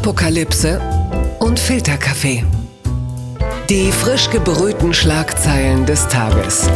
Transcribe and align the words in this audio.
Apokalypse 0.00 0.80
und 1.40 1.58
Filterkaffee. 1.58 2.44
Die 3.68 3.90
frisch 3.90 4.30
gebrühten 4.30 4.94
Schlagzeilen 4.94 5.86
des 5.86 6.06
Tages. 6.06 6.70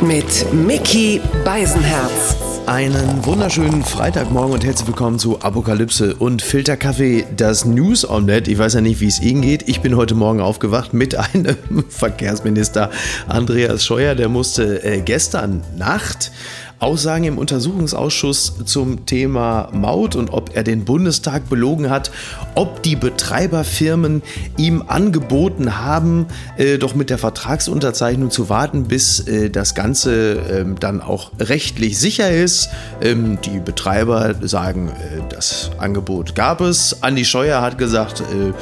Mit 0.00 0.52
Mickey 0.52 1.20
Beisenherz. 1.44 2.36
Einen 2.66 3.24
wunderschönen 3.24 3.84
Freitagmorgen 3.84 4.52
und 4.54 4.64
herzlich 4.64 4.88
willkommen 4.88 5.20
zu 5.20 5.40
Apokalypse 5.40 6.16
und 6.16 6.42
Filterkaffee, 6.42 7.24
das 7.36 7.64
News 7.64 8.04
Omelette. 8.04 8.50
Ich 8.50 8.58
weiß 8.58 8.74
ja 8.74 8.80
nicht, 8.80 9.00
wie 9.00 9.06
es 9.06 9.20
Ihnen 9.22 9.42
geht. 9.42 9.68
Ich 9.68 9.80
bin 9.80 9.96
heute 9.96 10.16
Morgen 10.16 10.40
aufgewacht 10.40 10.92
mit 10.92 11.14
einem 11.14 11.56
Verkehrsminister 11.88 12.90
Andreas 13.28 13.86
Scheuer. 13.86 14.16
Der 14.16 14.28
musste 14.28 14.82
äh, 14.82 15.02
gestern 15.02 15.62
Nacht 15.76 16.32
Aussagen 16.78 17.24
im 17.24 17.38
Untersuchungsausschuss 17.38 18.54
zum 18.66 19.06
Thema 19.06 19.70
Maut 19.72 20.14
und 20.14 20.30
ob 20.32 20.54
er 20.54 20.62
den 20.62 20.84
Bundestag 20.84 21.48
belogen 21.48 21.88
hat, 21.88 22.10
ob 22.54 22.82
die 22.82 22.96
Betreiberfirmen 22.96 24.22
ihm 24.58 24.84
angeboten 24.86 25.78
haben, 25.78 26.26
äh, 26.58 26.76
doch 26.76 26.94
mit 26.94 27.08
der 27.08 27.18
Vertragsunterzeichnung 27.18 28.30
zu 28.30 28.50
warten, 28.50 28.84
bis 28.84 29.20
äh, 29.20 29.48
das 29.48 29.74
Ganze 29.74 30.38
äh, 30.38 30.64
dann 30.78 31.00
auch 31.00 31.30
rechtlich 31.40 31.98
sicher 31.98 32.30
ist. 32.30 32.68
Ähm, 33.00 33.38
die 33.42 33.58
Betreiber 33.58 34.34
sagen, 34.42 34.88
äh, 34.88 35.22
das 35.30 35.70
Angebot 35.78 36.34
gab 36.34 36.60
es. 36.60 37.02
Andi 37.02 37.24
Scheuer 37.24 37.62
hat 37.62 37.78
gesagt, 37.78 38.20
äh, 38.20 38.52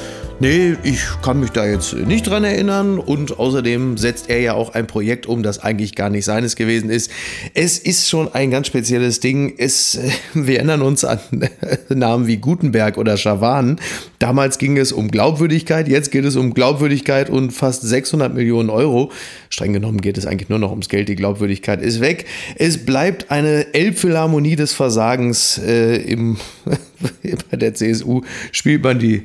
Nee, 0.41 0.75
ich 0.83 1.01
kann 1.23 1.39
mich 1.39 1.51
da 1.51 1.65
jetzt 1.65 1.95
nicht 1.95 2.27
dran 2.27 2.43
erinnern 2.43 2.99
und 2.99 3.39
außerdem 3.39 3.97
setzt 3.97 4.29
er 4.29 4.41
ja 4.41 4.55
auch 4.55 4.75
ein 4.75 4.89
Projekt 4.89 5.27
um, 5.27 5.45
das 5.45 5.61
eigentlich 5.61 5.95
gar 5.95 6.11
nicht 6.11 6.25
seines 6.25 6.57
gewesen 6.57 6.91
ist. 6.91 7.09
Es 7.55 7.79
ist 7.79 8.09
schon 8.09 8.35
ein 8.35 8.51
ganz 8.51 8.67
spezielles 8.67 9.21
Ding. 9.21 9.55
Es, 9.59 9.99
wir 10.35 10.57
erinnern 10.57 10.83
uns 10.83 11.05
an 11.05 11.21
Namen 11.89 12.27
wie 12.27 12.39
Gutenberg 12.39 12.99
oder 12.99 13.17
Schawan. 13.17 13.79
Damals 14.19 14.59
ging 14.59 14.77
es 14.77 14.91
um 14.91 15.09
Glaubwürdigkeit, 15.09 15.87
jetzt 15.87 16.11
geht 16.11 16.25
es 16.25 16.35
um 16.35 16.53
Glaubwürdigkeit 16.53 17.31
und 17.31 17.53
fast 17.53 17.83
600 17.83 18.35
Millionen 18.35 18.71
Euro. 18.71 19.13
Streng 19.51 19.73
genommen 19.73 20.01
geht 20.01 20.19
es 20.19 20.27
eigentlich 20.27 20.49
nur 20.49 20.59
noch 20.59 20.71
ums 20.71 20.89
Geld, 20.89 21.09
die 21.09 21.17
Glaubwürdigkeit 21.17 21.81
ist 21.81 22.01
weg. 22.01 22.27
Es 22.57 22.85
bleibt 22.85 23.31
eine 23.31 23.73
Elbphilharmonie 23.73 24.57
des 24.57 24.73
Versagens. 24.73 25.59
Äh, 25.59 25.99
im, 25.99 26.39
bei 27.51 27.57
der 27.57 27.75
CSU 27.75 28.23
spielt 28.51 28.83
man 28.83 28.99
die 28.99 29.23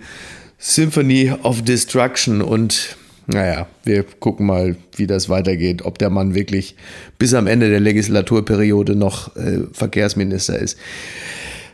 Symphony 0.60 1.32
of 1.44 1.64
Destruction 1.64 2.42
und 2.42 2.98
naja, 3.28 3.68
wir 3.84 4.04
gucken 4.04 4.48
mal, 4.48 4.76
wie 4.96 5.08
das 5.08 5.30
weitergeht, 5.30 5.84
ob 5.84 6.00
der 6.00 6.10
Mann 6.10 6.36
wirklich 6.36 6.76
bis 7.18 7.34
am 7.34 7.48
Ende 7.48 7.70
der 7.70 7.80
Legislaturperiode 7.80 8.96
noch 8.96 9.36
äh, 9.36 9.60
Verkehrsminister 9.72 10.58
ist. 10.58 10.78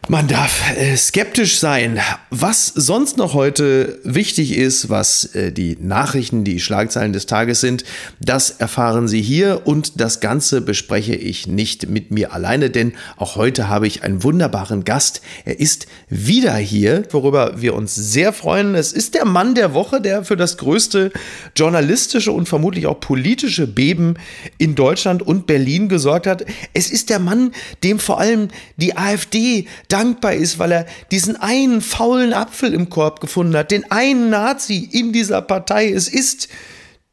Man 0.07 0.27
darf 0.27 0.61
äh, 0.77 0.95
skeptisch 0.97 1.57
sein. 1.57 1.99
Was 2.29 2.67
sonst 2.67 3.17
noch 3.17 3.33
heute 3.33 3.99
wichtig 4.03 4.55
ist, 4.55 4.87
was 4.89 5.33
äh, 5.33 5.51
die 5.51 5.77
Nachrichten, 5.81 6.43
die 6.43 6.59
Schlagzeilen 6.59 7.11
des 7.11 7.25
Tages 7.25 7.59
sind, 7.59 7.83
das 8.19 8.51
erfahren 8.51 9.07
Sie 9.07 9.23
hier 9.23 9.61
und 9.65 9.99
das 9.99 10.19
Ganze 10.19 10.61
bespreche 10.61 11.15
ich 11.15 11.47
nicht 11.47 11.89
mit 11.89 12.11
mir 12.11 12.33
alleine, 12.33 12.69
denn 12.69 12.93
auch 13.17 13.35
heute 13.35 13.67
habe 13.67 13.87
ich 13.87 14.03
einen 14.03 14.21
wunderbaren 14.21 14.83
Gast. 14.83 15.21
Er 15.43 15.59
ist 15.59 15.87
wieder 16.07 16.55
hier, 16.55 17.05
worüber 17.09 17.59
wir 17.59 17.73
uns 17.73 17.95
sehr 17.95 18.31
freuen. 18.31 18.75
Es 18.75 18.93
ist 18.93 19.15
der 19.15 19.25
Mann 19.25 19.55
der 19.55 19.73
Woche, 19.73 20.01
der 20.01 20.23
für 20.23 20.37
das 20.37 20.57
größte 20.57 21.11
journalistische 21.55 22.31
und 22.31 22.47
vermutlich 22.47 22.85
auch 22.85 22.99
politische 22.99 23.65
Beben 23.65 24.15
in 24.59 24.75
Deutschland 24.75 25.23
und 25.23 25.47
Berlin 25.47 25.89
gesorgt 25.89 26.27
hat. 26.27 26.45
Es 26.75 26.91
ist 26.91 27.09
der 27.09 27.19
Mann, 27.19 27.53
dem 27.83 27.97
vor 27.97 28.19
allem 28.19 28.49
die 28.77 28.95
AfD 28.95 29.65
dankbar 29.95 30.33
ist, 30.33 30.59
weil 30.59 30.73
er 30.73 30.85
diesen 31.09 31.37
einen 31.37 31.79
faulen 31.79 32.33
Apfel 32.33 32.73
im 32.73 32.89
Korb 32.89 33.21
gefunden 33.21 33.55
hat, 33.55 33.71
den 33.71 33.89
einen 33.91 34.29
Nazi 34.29 34.89
in 34.91 35.13
dieser 35.13 35.41
Partei. 35.41 35.89
Es 35.89 36.09
ist 36.09 36.49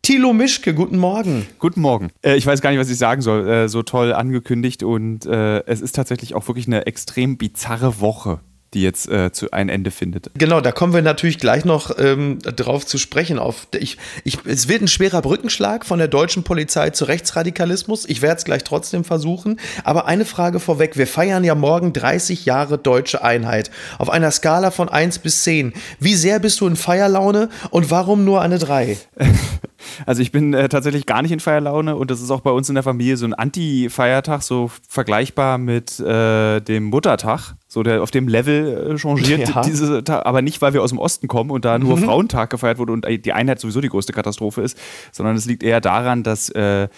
Thilo 0.02 0.32
Mischke, 0.32 0.74
guten 0.74 0.98
Morgen. 0.98 1.46
Guten 1.60 1.80
Morgen. 1.80 2.10
Äh, 2.22 2.34
ich 2.34 2.44
weiß 2.44 2.60
gar 2.60 2.70
nicht, 2.70 2.80
was 2.80 2.90
ich 2.90 2.98
sagen 2.98 3.22
soll. 3.22 3.48
Äh, 3.48 3.68
so 3.68 3.84
toll 3.84 4.12
angekündigt 4.12 4.82
und 4.82 5.26
äh, 5.26 5.64
es 5.66 5.80
ist 5.80 5.94
tatsächlich 5.94 6.34
auch 6.34 6.48
wirklich 6.48 6.66
eine 6.66 6.86
extrem 6.86 7.38
bizarre 7.38 8.00
Woche 8.00 8.40
die 8.74 8.82
jetzt 8.82 9.08
äh, 9.08 9.32
zu 9.32 9.50
ein 9.50 9.68
Ende 9.68 9.90
findet. 9.90 10.30
Genau, 10.34 10.60
da 10.60 10.72
kommen 10.72 10.94
wir 10.94 11.02
natürlich 11.02 11.38
gleich 11.38 11.64
noch 11.64 11.98
ähm, 11.98 12.38
drauf 12.40 12.86
zu 12.86 12.98
sprechen. 12.98 13.38
Auf, 13.38 13.68
ich, 13.78 13.98
ich, 14.24 14.38
es 14.46 14.68
wird 14.68 14.82
ein 14.82 14.88
schwerer 14.88 15.22
Brückenschlag 15.22 15.84
von 15.84 15.98
der 15.98 16.08
deutschen 16.08 16.42
Polizei 16.42 16.90
zu 16.90 17.04
Rechtsradikalismus. 17.04 18.08
Ich 18.08 18.22
werde 18.22 18.38
es 18.38 18.44
gleich 18.44 18.64
trotzdem 18.64 19.04
versuchen. 19.04 19.60
Aber 19.84 20.06
eine 20.06 20.24
Frage 20.24 20.60
vorweg. 20.60 20.96
Wir 20.96 21.06
feiern 21.06 21.44
ja 21.44 21.54
morgen 21.54 21.92
30 21.92 22.46
Jahre 22.46 22.78
deutsche 22.78 23.22
Einheit. 23.22 23.70
Auf 23.98 24.10
einer 24.10 24.30
Skala 24.30 24.70
von 24.70 24.88
1 24.88 25.18
bis 25.18 25.42
10. 25.42 25.72
Wie 26.00 26.14
sehr 26.14 26.38
bist 26.38 26.60
du 26.60 26.66
in 26.66 26.76
Feierlaune 26.76 27.48
und 27.70 27.90
warum 27.90 28.24
nur 28.24 28.40
eine 28.40 28.58
3? 28.58 28.96
Also 30.06 30.22
ich 30.22 30.32
bin 30.32 30.54
äh, 30.54 30.68
tatsächlich 30.68 31.06
gar 31.06 31.22
nicht 31.22 31.32
in 31.32 31.40
Feierlaune 31.40 31.96
und 31.96 32.10
das 32.10 32.20
ist 32.20 32.30
auch 32.30 32.40
bei 32.40 32.50
uns 32.50 32.68
in 32.68 32.74
der 32.74 32.84
Familie 32.84 33.16
so 33.16 33.26
ein 33.26 33.34
Anti-Feiertag, 33.34 34.42
so 34.42 34.70
vergleichbar 34.88 35.58
mit 35.58 36.00
äh, 36.00 36.60
dem 36.60 36.84
Muttertag 36.84 37.54
so 37.68 37.82
der 37.82 38.02
auf 38.02 38.10
dem 38.10 38.28
Level 38.28 38.92
äh, 38.92 38.98
changiert 38.98 39.48
ja. 39.48 39.62
diese 39.66 40.02
aber 40.08 40.42
nicht 40.42 40.60
weil 40.60 40.74
wir 40.74 40.82
aus 40.82 40.90
dem 40.90 40.98
Osten 40.98 41.26
kommen 41.26 41.50
und 41.50 41.64
da 41.64 41.78
nur 41.78 41.96
mhm. 41.96 42.04
Frauentag 42.04 42.50
gefeiert 42.50 42.78
wurde 42.78 42.92
und 42.92 43.06
die 43.08 43.32
Einheit 43.32 43.60
sowieso 43.60 43.80
die 43.80 43.88
größte 43.88 44.12
Katastrophe 44.12 44.60
ist, 44.60 44.78
sondern 45.10 45.36
es 45.36 45.46
liegt 45.46 45.62
eher 45.62 45.80
daran, 45.80 46.22
dass 46.22 46.50
äh, 46.50 46.88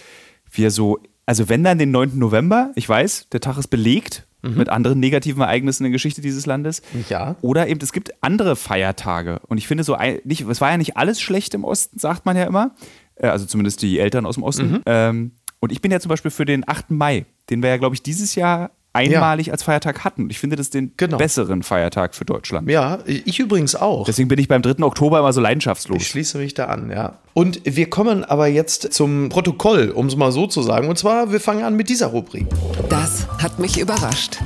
wir 0.51 0.71
so 0.71 0.99
also 1.27 1.49
wenn 1.49 1.65
dann 1.65 1.79
den 1.79 1.91
9. 1.91 2.19
November, 2.19 2.73
ich 2.75 2.89
weiß, 2.89 3.29
der 3.31 3.41
Tag 3.41 3.59
ist 3.59 3.69
belegt 3.69 4.27
mhm. 4.43 4.57
mit 4.57 4.69
anderen 4.69 5.01
negativen 5.01 5.43
Ereignissen 5.43 5.85
in 5.85 5.91
der 5.91 5.97
Geschichte 5.97 6.21
dieses 6.21 6.47
Landes. 6.47 6.83
Ja. 7.09 7.37
Oder 7.41 7.69
eben 7.69 7.81
es 7.83 7.93
gibt 7.93 8.13
andere 8.23 8.57
Feiertage 8.57 9.41
und 9.49 9.59
ich 9.59 9.67
finde 9.67 9.85
so 9.85 9.97
nicht 10.25 10.43
es 10.43 10.61
war 10.61 10.71
ja 10.71 10.77
nicht 10.77 10.97
alles 10.97 11.21
schlecht 11.21 11.55
im 11.55 11.65
Osten, 11.65 11.99
sagt 11.99 12.27
man 12.27 12.37
ja 12.37 12.45
immer. 12.45 12.75
Äh, 13.17 13.29
also 13.29 13.47
zumindest 13.47 13.83
die 13.83 13.99
Eltern 13.99 14.27
aus 14.27 14.35
dem 14.35 14.43
Osten. 14.43 14.73
Mhm. 14.73 14.83
Ähm, 14.87 15.33
und 15.61 15.73
ich 15.73 15.81
bin 15.81 15.91
ja 15.91 16.01
zum 16.01 16.11
Beispiel 16.11 16.31
für 16.31 16.45
den 16.45 16.69
8. 16.69 16.91
Mai, 16.91 17.25
den 17.49 17.63
wir 17.63 17.71
ja, 17.71 17.79
glaube 17.79 17.95
ich, 17.95 18.03
dieses 18.03 18.35
Jahr 18.35 18.71
einmalig 18.95 19.49
ja. 19.49 19.53
als 19.53 19.63
Feiertag 19.63 20.05
hatten. 20.05 20.31
Ich 20.31 20.39
finde 20.39 20.57
das 20.57 20.71
den 20.71 20.93
genau. 20.97 21.19
besseren 21.19 21.63
Feiertag 21.63 22.15
für 22.15 22.25
Deutschland. 22.25 22.71
Ja, 22.71 22.99
ich 23.07 23.39
übrigens 23.39 23.75
auch. 23.75 24.07
Deswegen 24.07 24.29
bin 24.29 24.39
ich 24.39 24.49
beim 24.49 24.63
3. 24.63 24.83
Oktober 24.83 25.19
immer 25.19 25.33
so 25.33 25.41
leidenschaftslos. 25.41 26.01
Ich 26.01 26.09
schließe 26.09 26.39
mich 26.39 26.55
da 26.55 26.67
an, 26.67 26.91
ja. 26.91 27.19
Und 27.35 27.61
wir 27.65 27.91
kommen 27.91 28.25
aber 28.25 28.47
jetzt 28.47 28.93
zum 28.93 29.29
Protokoll, 29.29 29.91
um 29.91 30.07
es 30.07 30.17
mal 30.17 30.33
so 30.33 30.47
zu 30.47 30.63
sagen. 30.63 30.89
Und 30.89 30.97
zwar, 30.99 31.33
wir 31.33 31.41
fangen 31.41 31.65
an 31.65 31.75
mit 31.75 31.89
dieser 31.89 32.07
Rubrik. 32.07 32.47
Das 32.89 33.27
hat 33.43 33.59
mich 33.59 33.79
überrascht. 33.79 34.39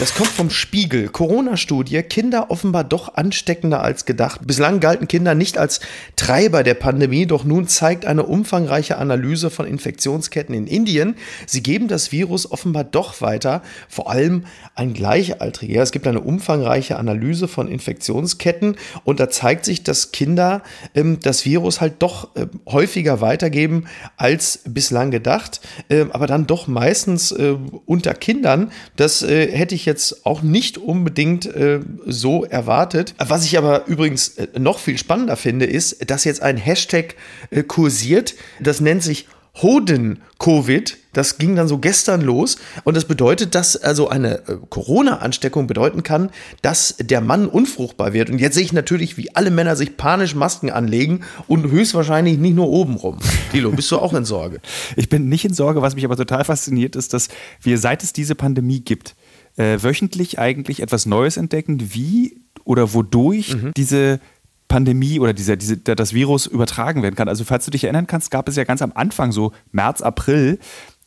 Das 0.00 0.12
kommt 0.16 0.30
vom 0.30 0.50
Spiegel. 0.50 1.08
Corona-Studie. 1.08 2.02
Kinder 2.02 2.50
offenbar 2.50 2.82
doch 2.82 3.14
ansteckender 3.14 3.80
als 3.80 4.06
gedacht. 4.06 4.44
Bislang 4.44 4.80
galten 4.80 5.06
Kinder 5.06 5.36
nicht 5.36 5.56
als 5.56 5.78
Treiber 6.16 6.64
der 6.64 6.74
Pandemie, 6.74 7.26
doch 7.26 7.44
nun 7.44 7.68
zeigt 7.68 8.04
eine 8.04 8.24
umfangreiche 8.24 8.98
Analyse 8.98 9.50
von 9.50 9.66
Infektionsketten 9.66 10.52
in 10.52 10.66
Indien, 10.66 11.14
sie 11.46 11.62
geben 11.62 11.86
das 11.86 12.10
Virus 12.10 12.50
offenbar 12.50 12.82
doch 12.82 13.20
weiter, 13.20 13.62
vor 13.88 14.10
allem 14.10 14.46
ein 14.74 14.94
Gleichaltriger. 14.94 15.82
Es 15.82 15.92
gibt 15.92 16.08
eine 16.08 16.20
umfangreiche 16.20 16.96
Analyse 16.96 17.46
von 17.46 17.68
Infektionsketten 17.68 18.76
und 19.04 19.20
da 19.20 19.30
zeigt 19.30 19.64
sich, 19.64 19.84
dass 19.84 20.10
Kinder 20.10 20.62
ähm, 20.96 21.20
das 21.20 21.44
Virus 21.44 21.80
halt 21.80 21.94
doch 22.00 22.34
äh, 22.34 22.46
häufiger 22.66 23.20
weitergeben 23.20 23.84
als 24.16 24.60
bislang 24.66 25.12
gedacht, 25.12 25.60
äh, 25.88 26.06
aber 26.10 26.26
dann 26.26 26.48
doch 26.48 26.66
meistens 26.66 27.30
äh, 27.30 27.54
unter 27.86 28.14
Kindern. 28.14 28.72
Das 28.96 29.22
äh, 29.22 29.52
hätte 29.52 29.76
ich 29.76 29.83
ich 29.84 29.86
jetzt 29.86 30.24
auch 30.24 30.42
nicht 30.42 30.78
unbedingt 30.78 31.46
äh, 31.46 31.80
so 32.06 32.44
erwartet. 32.44 33.14
Was 33.18 33.44
ich 33.44 33.58
aber 33.58 33.86
übrigens 33.86 34.28
äh, 34.30 34.58
noch 34.58 34.78
viel 34.78 34.96
spannender 34.96 35.36
finde, 35.36 35.66
ist, 35.66 36.10
dass 36.10 36.24
jetzt 36.24 36.42
ein 36.42 36.56
Hashtag 36.56 37.16
äh, 37.50 37.62
kursiert. 37.62 38.34
Das 38.60 38.80
nennt 38.80 39.02
sich 39.02 39.26
Hoden-Covid. 39.62 40.98
Das 41.12 41.38
ging 41.38 41.54
dann 41.54 41.68
so 41.68 41.78
gestern 41.78 42.22
los. 42.22 42.56
Und 42.82 42.96
das 42.96 43.04
bedeutet, 43.04 43.54
dass 43.54 43.76
also 43.76 44.08
eine 44.08 44.48
äh, 44.48 44.56
Corona-Ansteckung 44.68 45.68
bedeuten 45.68 46.02
kann, 46.02 46.30
dass 46.62 46.96
der 46.98 47.20
Mann 47.20 47.46
unfruchtbar 47.46 48.12
wird. 48.12 48.30
Und 48.30 48.40
jetzt 48.40 48.54
sehe 48.54 48.64
ich 48.64 48.72
natürlich, 48.72 49.16
wie 49.16 49.34
alle 49.36 49.52
Männer 49.52 49.76
sich 49.76 49.96
panisch 49.96 50.34
Masken 50.34 50.70
anlegen 50.70 51.20
und 51.46 51.70
höchstwahrscheinlich 51.70 52.38
nicht 52.38 52.56
nur 52.56 52.68
oben 52.68 52.96
rum. 52.96 53.18
Dilo, 53.52 53.70
bist 53.70 53.90
du 53.92 53.98
auch 53.98 54.14
in 54.14 54.24
Sorge? 54.24 54.60
Ich 54.96 55.08
bin 55.08 55.28
nicht 55.28 55.44
in 55.44 55.54
Sorge. 55.54 55.82
Was 55.82 55.94
mich 55.94 56.04
aber 56.04 56.16
total 56.16 56.44
fasziniert, 56.44 56.96
ist, 56.96 57.14
dass 57.14 57.28
wir, 57.60 57.78
seit 57.78 58.02
es 58.02 58.12
diese 58.12 58.34
Pandemie 58.34 58.80
gibt, 58.80 59.14
äh, 59.56 59.78
wöchentlich 59.82 60.38
eigentlich 60.38 60.80
etwas 60.80 61.06
Neues 61.06 61.36
entdecken, 61.36 61.94
wie 61.94 62.40
oder 62.64 62.94
wodurch 62.94 63.54
mhm. 63.54 63.72
diese 63.76 64.20
Pandemie 64.68 65.20
oder 65.20 65.32
dieser, 65.32 65.56
diese, 65.56 65.76
das 65.76 66.14
Virus 66.14 66.46
übertragen 66.46 67.02
werden 67.02 67.14
kann. 67.14 67.28
Also 67.28 67.44
falls 67.44 67.64
du 67.64 67.70
dich 67.70 67.84
erinnern 67.84 68.06
kannst, 68.06 68.30
gab 68.30 68.48
es 68.48 68.56
ja 68.56 68.64
ganz 68.64 68.82
am 68.82 68.92
Anfang, 68.94 69.30
so 69.30 69.52
März, 69.72 70.00
April, 70.00 70.58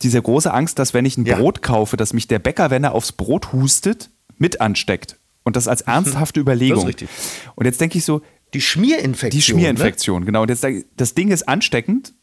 diese 0.02 0.22
große 0.22 0.52
Angst, 0.52 0.78
dass 0.78 0.94
wenn 0.94 1.04
ich 1.04 1.18
ein 1.18 1.26
ja. 1.26 1.36
Brot 1.36 1.62
kaufe, 1.62 1.96
dass 1.96 2.12
mich 2.12 2.28
der 2.28 2.38
Bäcker, 2.38 2.70
wenn 2.70 2.84
er 2.84 2.94
aufs 2.94 3.12
Brot 3.12 3.52
hustet, 3.52 4.10
mit 4.38 4.60
ansteckt. 4.60 5.16
Und 5.42 5.56
das 5.56 5.66
als 5.66 5.82
ernsthafte 5.82 6.40
Überlegung. 6.40 6.76
Das 6.76 6.84
ist 6.84 6.88
richtig. 6.88 7.08
Und 7.56 7.66
jetzt 7.66 7.80
denke 7.80 7.98
ich 7.98 8.04
so, 8.04 8.22
die 8.54 8.60
Schmierinfektion. 8.60 9.30
Die 9.30 9.42
Schmierinfektion, 9.42 10.20
ne? 10.20 10.26
genau. 10.26 10.42
Und 10.42 10.48
jetzt 10.48 10.66
das 10.96 11.14
Ding 11.14 11.28
ist 11.28 11.48
ansteckend 11.48 12.14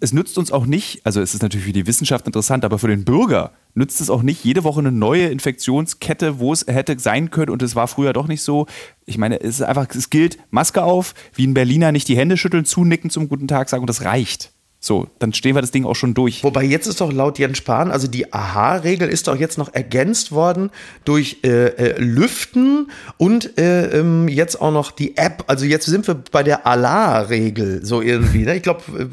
es 0.00 0.12
nützt 0.12 0.38
uns 0.38 0.52
auch 0.52 0.66
nicht, 0.66 1.04
also 1.04 1.20
es 1.20 1.34
ist 1.34 1.42
natürlich 1.42 1.66
für 1.66 1.72
die 1.72 1.86
Wissenschaft 1.86 2.26
interessant, 2.26 2.64
aber 2.64 2.78
für 2.78 2.88
den 2.88 3.04
Bürger 3.04 3.52
nützt 3.74 4.00
es 4.00 4.10
auch 4.10 4.22
nicht 4.22 4.44
jede 4.44 4.64
Woche 4.64 4.80
eine 4.80 4.92
neue 4.92 5.28
Infektionskette, 5.28 6.38
wo 6.38 6.52
es 6.52 6.66
hätte 6.66 6.98
sein 6.98 7.30
können 7.30 7.50
und 7.50 7.62
es 7.62 7.74
war 7.74 7.88
früher 7.88 8.12
doch 8.12 8.28
nicht 8.28 8.42
so. 8.42 8.66
Ich 9.06 9.18
meine, 9.18 9.40
es 9.40 9.60
ist 9.60 9.62
einfach, 9.62 9.86
es 9.94 10.10
gilt, 10.10 10.38
Maske 10.50 10.82
auf, 10.82 11.14
wie 11.34 11.46
ein 11.46 11.54
Berliner 11.54 11.92
nicht 11.92 12.08
die 12.08 12.16
Hände 12.16 12.36
schütteln, 12.36 12.64
zunicken 12.64 13.10
zum 13.10 13.28
guten 13.28 13.48
Tag 13.48 13.68
sagen 13.68 13.82
und 13.82 13.90
das 13.90 14.04
reicht. 14.04 14.52
So, 14.82 15.08
dann 15.18 15.34
stehen 15.34 15.54
wir 15.54 15.60
das 15.60 15.72
Ding 15.72 15.84
auch 15.84 15.94
schon 15.94 16.14
durch. 16.14 16.42
Wobei 16.42 16.64
jetzt 16.64 16.86
ist 16.86 17.02
doch 17.02 17.12
laut 17.12 17.38
Jens 17.38 17.58
Spahn, 17.58 17.90
also 17.90 18.08
die 18.08 18.32
AHA-Regel 18.32 19.10
ist 19.10 19.28
doch 19.28 19.36
jetzt 19.36 19.58
noch 19.58 19.74
ergänzt 19.74 20.32
worden 20.32 20.70
durch 21.04 21.40
äh, 21.44 21.66
äh, 21.66 22.00
Lüften 22.00 22.90
und 23.18 23.58
äh, 23.58 23.98
ähm, 23.98 24.26
jetzt 24.26 24.58
auch 24.58 24.72
noch 24.72 24.90
die 24.90 25.18
App. 25.18 25.44
Also 25.48 25.66
jetzt 25.66 25.84
sind 25.84 26.06
wir 26.06 26.14
bei 26.14 26.42
der 26.42 26.66
Allah-Regel 26.66 27.84
so 27.84 28.00
irgendwie. 28.00 28.44
Ne? 28.46 28.56
Ich 28.56 28.62
glaube, 28.62 28.80
äh, 28.98 29.06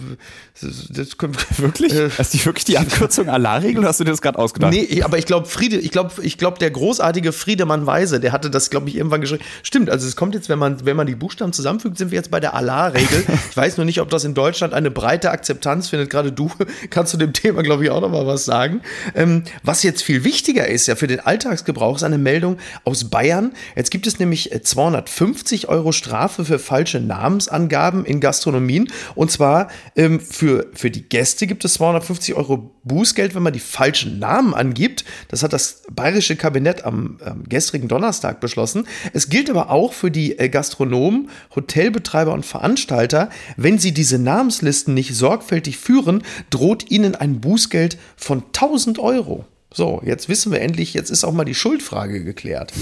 das, 0.61 1.17
wir 1.19 1.29
wirklich. 1.57 1.93
Äh, 1.93 2.11
ist 2.17 2.33
die 2.33 2.45
wirklich 2.45 2.63
die 2.63 2.77
Abkürzung 2.77 3.27
Allah-Regel? 3.27 3.83
Hast 3.83 3.99
du 3.99 4.05
dir 4.05 4.11
das 4.11 4.21
gerade 4.21 4.39
ausgedacht? 4.39 4.71
Nee, 4.71 5.03
aber 5.03 5.17
ich 5.17 5.25
glaube, 5.25 5.47
Friede, 5.47 5.75
ich 5.75 5.91
glaube, 5.91 6.13
ich 6.21 6.37
glaube, 6.37 6.59
der 6.59 6.71
großartige 6.71 7.33
Friedemann 7.33 7.85
Weise, 7.85 8.21
der 8.21 8.31
hatte 8.31 8.49
das, 8.49 8.69
glaube 8.69 8.87
ich, 8.87 8.95
irgendwann 8.95 9.19
geschrieben. 9.19 9.43
Stimmt, 9.63 9.89
also 9.89 10.07
es 10.07 10.15
kommt 10.15 10.33
jetzt, 10.33 10.47
wenn 10.47 10.59
man, 10.59 10.85
wenn 10.85 10.95
man 10.95 11.07
die 11.07 11.15
Buchstaben 11.15 11.51
zusammenfügt, 11.51 11.97
sind 11.97 12.11
wir 12.11 12.15
jetzt 12.15 12.31
bei 12.31 12.39
der 12.39 12.53
Allah-Regel. 12.53 13.25
ich 13.49 13.57
weiß 13.57 13.75
nur 13.75 13.85
nicht, 13.85 13.99
ob 13.99 14.09
das 14.09 14.23
in 14.23 14.33
Deutschland 14.33 14.73
eine 14.73 14.89
breite 14.89 15.29
Akzeptanz 15.29 15.56
Akzeptanz 15.57 15.89
findet. 15.89 16.09
Gerade 16.09 16.31
du 16.31 16.49
kannst 16.89 17.11
zu 17.11 17.17
dem 17.17 17.33
Thema, 17.33 17.63
glaube 17.63 17.83
ich, 17.83 17.89
auch 17.89 18.01
noch 18.01 18.09
mal 18.09 18.27
was 18.27 18.45
sagen. 18.45 18.81
Ähm, 19.15 19.43
was 19.63 19.83
jetzt 19.83 20.03
viel 20.03 20.23
wichtiger 20.23 20.67
ist, 20.67 20.87
ja, 20.87 20.95
für 20.95 21.07
den 21.07 21.19
Alltagsgebrauch, 21.19 21.95
ist 21.95 22.03
eine 22.03 22.17
Meldung 22.17 22.57
aus 22.83 23.09
Bayern. 23.09 23.53
Jetzt 23.75 23.91
gibt 23.91 24.07
es 24.07 24.19
nämlich 24.19 24.51
250 24.63 25.63
äh, 25.63 25.67
Euro 25.67 25.91
Strafe 25.91 26.45
für 26.45 26.59
falsche 26.59 26.99
Namensangaben 26.99 28.05
in 28.05 28.19
Gastronomien. 28.19 28.89
Und 29.15 29.31
zwar 29.31 29.69
ähm, 29.95 30.19
für, 30.19 30.67
für 30.73 30.91
die 30.91 31.03
Gäste 31.03 31.47
gibt 31.47 31.65
es 31.65 31.73
250 31.73 32.35
Euro 32.35 32.71
Bußgeld, 32.83 33.35
wenn 33.35 33.43
man 33.43 33.53
die 33.53 33.59
falschen 33.59 34.19
Namen 34.19 34.53
angibt. 34.53 35.03
Das 35.27 35.43
hat 35.43 35.53
das 35.53 35.83
bayerische 35.91 36.35
Kabinett 36.35 36.85
am, 36.85 37.17
am 37.23 37.43
gestrigen 37.43 37.87
Donnerstag 37.87 38.39
beschlossen. 38.39 38.87
Es 39.13 39.29
gilt 39.29 39.49
aber 39.49 39.71
auch 39.71 39.93
für 39.93 40.11
die 40.11 40.39
äh, 40.39 40.49
Gastronomen, 40.49 41.29
Hotelbetreiber 41.55 42.33
und 42.33 42.45
Veranstalter, 42.45 43.29
wenn 43.57 43.77
sie 43.77 43.91
diese 43.91 44.19
Namenslisten 44.19 44.93
nicht 44.93 45.15
sorgfältig 45.15 45.46
sorgfältig 45.47 45.77
führen, 45.77 46.23
droht 46.49 46.91
ihnen 46.91 47.15
ein 47.15 47.39
Bußgeld 47.39 47.97
von 48.15 48.43
1000 48.47 48.99
Euro. 48.99 49.45
So, 49.73 50.01
jetzt 50.05 50.29
wissen 50.29 50.51
wir 50.51 50.61
endlich, 50.61 50.93
jetzt 50.93 51.09
ist 51.09 51.23
auch 51.23 51.33
mal 51.33 51.43
die 51.43 51.53
Schuldfrage 51.53 52.23
geklärt. 52.23 52.73